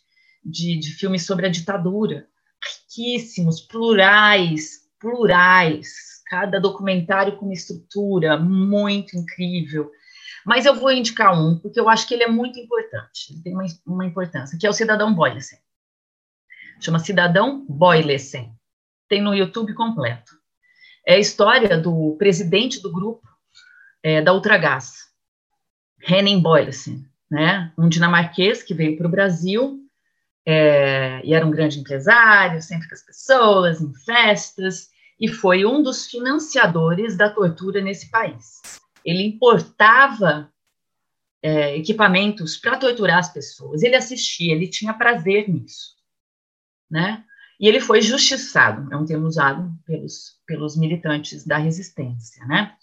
[0.45, 2.27] de, de filmes sobre a ditadura,
[2.63, 9.93] riquíssimos, plurais, plurais, cada documentário com uma estrutura muito incrível.
[10.45, 13.55] Mas eu vou indicar um, porque eu acho que ele é muito importante, ele tem
[13.55, 15.59] uma, uma importância, que é o Cidadão Boylesen.
[16.81, 18.53] Chama Cidadão Boylesen.
[19.09, 20.33] Tem no YouTube completo.
[21.07, 23.36] É a história do presidente do grupo
[24.03, 25.07] é, da Ultragás,
[26.09, 27.73] Henning Boylesen, né?
[27.77, 29.81] um dinamarquês que veio para o Brasil
[30.47, 35.83] é, e era um grande empresário, sempre com as pessoas, em festas, e foi um
[35.83, 38.61] dos financiadores da tortura nesse país
[39.07, 40.53] ele importava
[41.41, 43.85] é, equipamentos para torturar as pessoas.
[43.85, 45.95] Ele assistia, ele tinha prazer nisso,
[46.91, 47.25] né?
[47.59, 52.75] E ele foi justiçado, é um termo usado pelos, pelos militantes da resistência, né?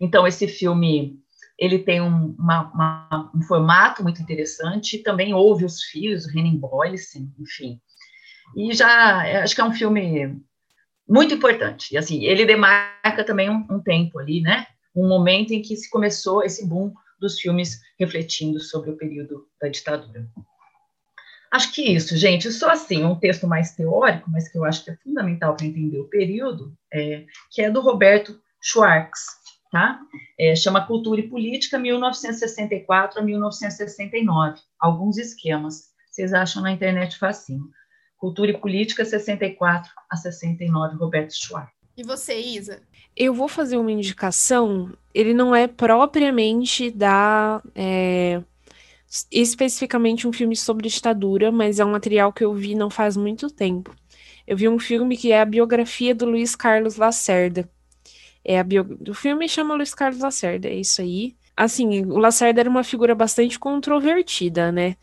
[0.00, 1.18] Então, esse filme,
[1.58, 6.56] ele tem um, uma, uma, um formato muito interessante, também houve os filhos, o Henning
[6.56, 7.80] Boyce, enfim.
[8.56, 10.40] E já, acho que é um filme
[11.08, 11.94] muito importante.
[11.94, 14.66] E assim, ele demarca também um, um tempo ali, né?
[14.94, 19.68] Um momento em que se começou esse boom dos filmes refletindo sobre o período da
[19.68, 20.26] ditadura.
[21.50, 22.50] Acho que isso, gente.
[22.52, 25.98] Só assim, um texto mais teórico, mas que eu acho que é fundamental para entender
[25.98, 29.39] o período, é, que é do Roberto Schwartz,
[29.70, 30.00] tá?
[30.38, 34.60] É, chama Cultura e Política, 1964 a 1969.
[34.78, 35.90] Alguns esquemas.
[36.10, 37.68] Vocês acham na internet facinho.
[38.18, 41.72] Cultura e Política, 64 a 69, Roberto Schwartz.
[41.96, 42.82] E você, Isa?
[43.16, 44.92] Eu vou fazer uma indicação.
[45.14, 47.62] Ele não é propriamente da.
[47.74, 48.42] É,
[49.30, 53.50] especificamente um filme sobre ditadura, mas é um material que eu vi não faz muito
[53.50, 53.94] tempo.
[54.46, 57.68] Eu vi um filme que é a biografia do Luiz Carlos Lacerda.
[58.44, 58.98] É a bio...
[59.08, 61.36] O filme chama Luiz Carlos Lacerda, é isso aí.
[61.56, 64.96] Assim, o Lacerda era uma figura bastante controvertida, né?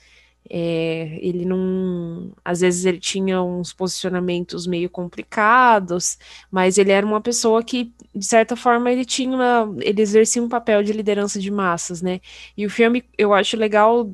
[0.50, 2.32] É, ele não.
[2.44, 6.18] Às vezes ele tinha uns posicionamentos meio complicados,
[6.50, 10.48] mas ele era uma pessoa que, de certa forma, ele tinha uma, ele exercia um
[10.50, 12.22] papel de liderança de massas, né?
[12.56, 14.10] E o filme, eu acho legal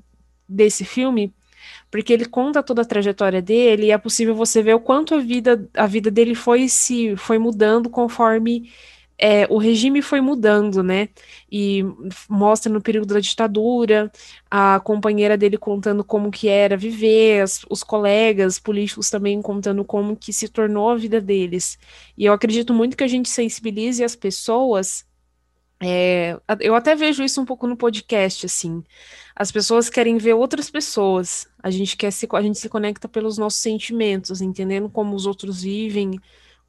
[0.49, 1.33] desse filme,
[1.91, 5.19] porque ele conta toda a trajetória dele e é possível você ver o quanto a
[5.19, 8.71] vida, a vida dele foi se foi mudando conforme
[9.17, 11.09] é, o regime foi mudando, né?
[11.51, 11.83] E
[12.27, 14.11] mostra no período da ditadura
[14.49, 20.15] a companheira dele contando como que era viver, as, os colegas políticos também contando como
[20.15, 21.77] que se tornou a vida deles.
[22.17, 25.05] E eu acredito muito que a gente sensibilize as pessoas.
[25.81, 28.83] É, eu até vejo isso um pouco no podcast, assim.
[29.35, 31.47] As pessoas querem ver outras pessoas.
[31.61, 35.61] A gente quer se, a gente se conecta pelos nossos sentimentos, entendendo como os outros
[35.63, 36.19] vivem,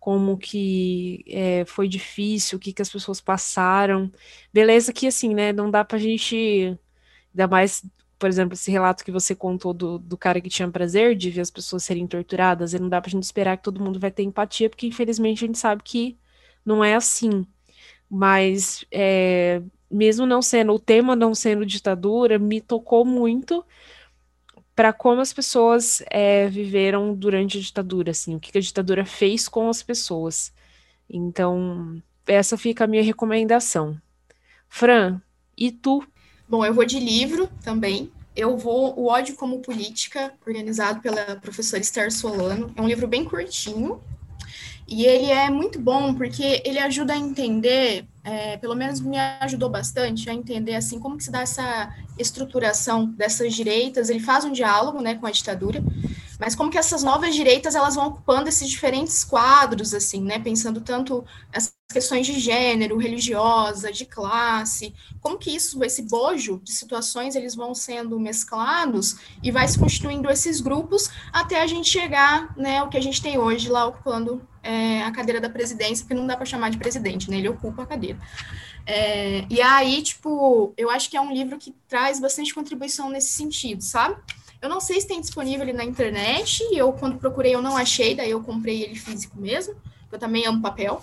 [0.04, 4.12] como que é, foi difícil, o que, que as pessoas passaram.
[4.52, 6.78] Beleza que, assim, né, não dá pra gente,
[7.32, 7.82] ainda mais,
[8.18, 11.40] por exemplo, esse relato que você contou do, do cara que tinha prazer de ver
[11.40, 14.24] as pessoas serem torturadas, e não dá pra gente esperar que todo mundo vai ter
[14.24, 16.18] empatia, porque, infelizmente, a gente sabe que
[16.66, 17.46] não é assim.
[18.10, 23.64] Mas, é, mesmo não sendo, o tema não sendo ditadura, me tocou muito,
[24.74, 29.48] para como as pessoas é, viveram durante a ditadura, assim, o que a ditadura fez
[29.48, 30.52] com as pessoas.
[31.08, 33.96] Então, essa fica a minha recomendação.
[34.68, 35.20] Fran,
[35.56, 36.04] e tu?
[36.48, 38.10] Bom, eu vou de livro também.
[38.34, 42.72] Eu vou O Ódio como Política, organizado pela professora Esther Solano.
[42.74, 44.02] É um livro bem curtinho,
[44.86, 49.70] e ele é muito bom porque ele ajuda a entender, é, pelo menos me ajudou
[49.70, 54.10] bastante a entender assim como que se dá essa estruturação dessas direitas.
[54.10, 55.82] Ele faz um diálogo, né, com a ditadura,
[56.44, 60.78] mas como que essas novas direitas elas vão ocupando esses diferentes quadros, assim, né, pensando
[60.78, 67.34] tanto as questões de gênero, religiosa, de classe, como que isso, esse bojo de situações,
[67.34, 72.82] eles vão sendo mesclados e vai se constituindo esses grupos até a gente chegar, né,
[72.82, 76.26] o que a gente tem hoje lá ocupando é, a cadeira da presidência, porque não
[76.26, 77.38] dá para chamar de presidente, né?
[77.38, 78.18] Ele ocupa a cadeira.
[78.86, 83.32] É, e aí, tipo, eu acho que é um livro que traz bastante contribuição nesse
[83.32, 84.16] sentido, sabe?
[84.64, 88.14] Eu não sei se tem disponível ele na internet, eu quando procurei eu não achei,
[88.14, 89.74] daí eu comprei ele físico mesmo,
[90.10, 91.02] eu também amo papel.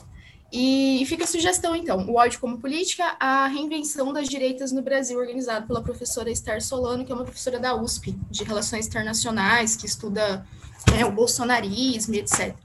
[0.51, 5.19] E fica a sugestão, então, o ódio como política, a reinvenção das direitas no Brasil,
[5.19, 9.85] organizado pela professora Esther Solano, que é uma professora da USP, de Relações Internacionais, que
[9.85, 10.43] estuda
[10.91, 12.55] né, o bolsonarismo e etc.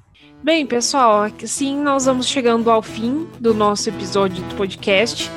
[0.43, 5.31] Bem, pessoal, assim nós vamos chegando ao fim do nosso episódio do podcast.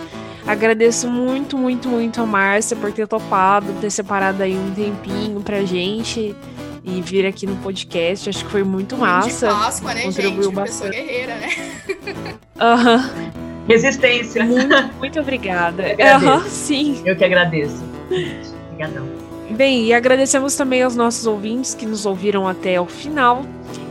[0.49, 5.63] Agradeço muito, muito, muito a Márcia por ter topado, ter separado aí um tempinho pra
[5.63, 6.35] gente
[6.84, 8.27] e vir aqui no podcast.
[8.27, 9.47] Acho que foi muito massa.
[9.47, 10.55] De Páscoa, né, Contribuiu gente?
[10.55, 10.89] Bastante.
[10.89, 11.49] Pessoa guerreira, né?
[12.59, 13.67] Uhum.
[13.67, 14.43] Resistência.
[14.43, 15.84] Muito, muito obrigada.
[16.19, 16.99] Uhum, sim.
[17.05, 17.84] Eu que agradeço.
[18.71, 19.07] Obrigadão.
[19.51, 23.45] Bem, e agradecemos também aos nossos ouvintes que nos ouviram até o final.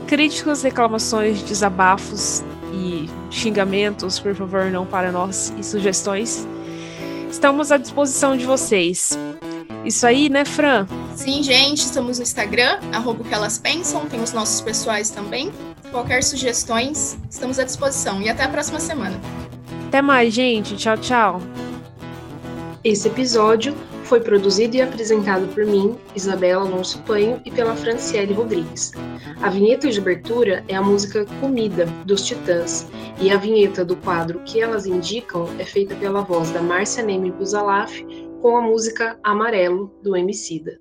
[0.09, 2.43] Críticas, reclamações, desabafos
[2.73, 6.47] e xingamentos, por favor, não para nós e sugestões.
[7.31, 9.19] Estamos à disposição de vocês.
[9.85, 10.87] Isso aí, né, Fran?
[11.15, 15.53] Sim, gente, estamos no Instagram, arroba que elas pensam, tem os nossos pessoais também.
[15.91, 18.21] Qualquer sugestões, estamos à disposição.
[18.21, 19.19] E até a próxima semana.
[19.89, 20.77] Até mais, gente.
[20.77, 21.43] Tchau, tchau.
[22.85, 23.75] Esse episódio
[24.09, 28.93] foi produzido e apresentado por mim, Isabela Alonso Panho, e pela Franciele Rodrigues.
[29.43, 32.89] A vinheta de abertura é a música Comida, dos Titãs,
[33.21, 37.31] e a vinheta do quadro Que Elas Indicam é feita pela voz da Márcia Neme
[37.31, 38.01] Buzalaf
[38.41, 40.81] com a música Amarelo, do Emicida.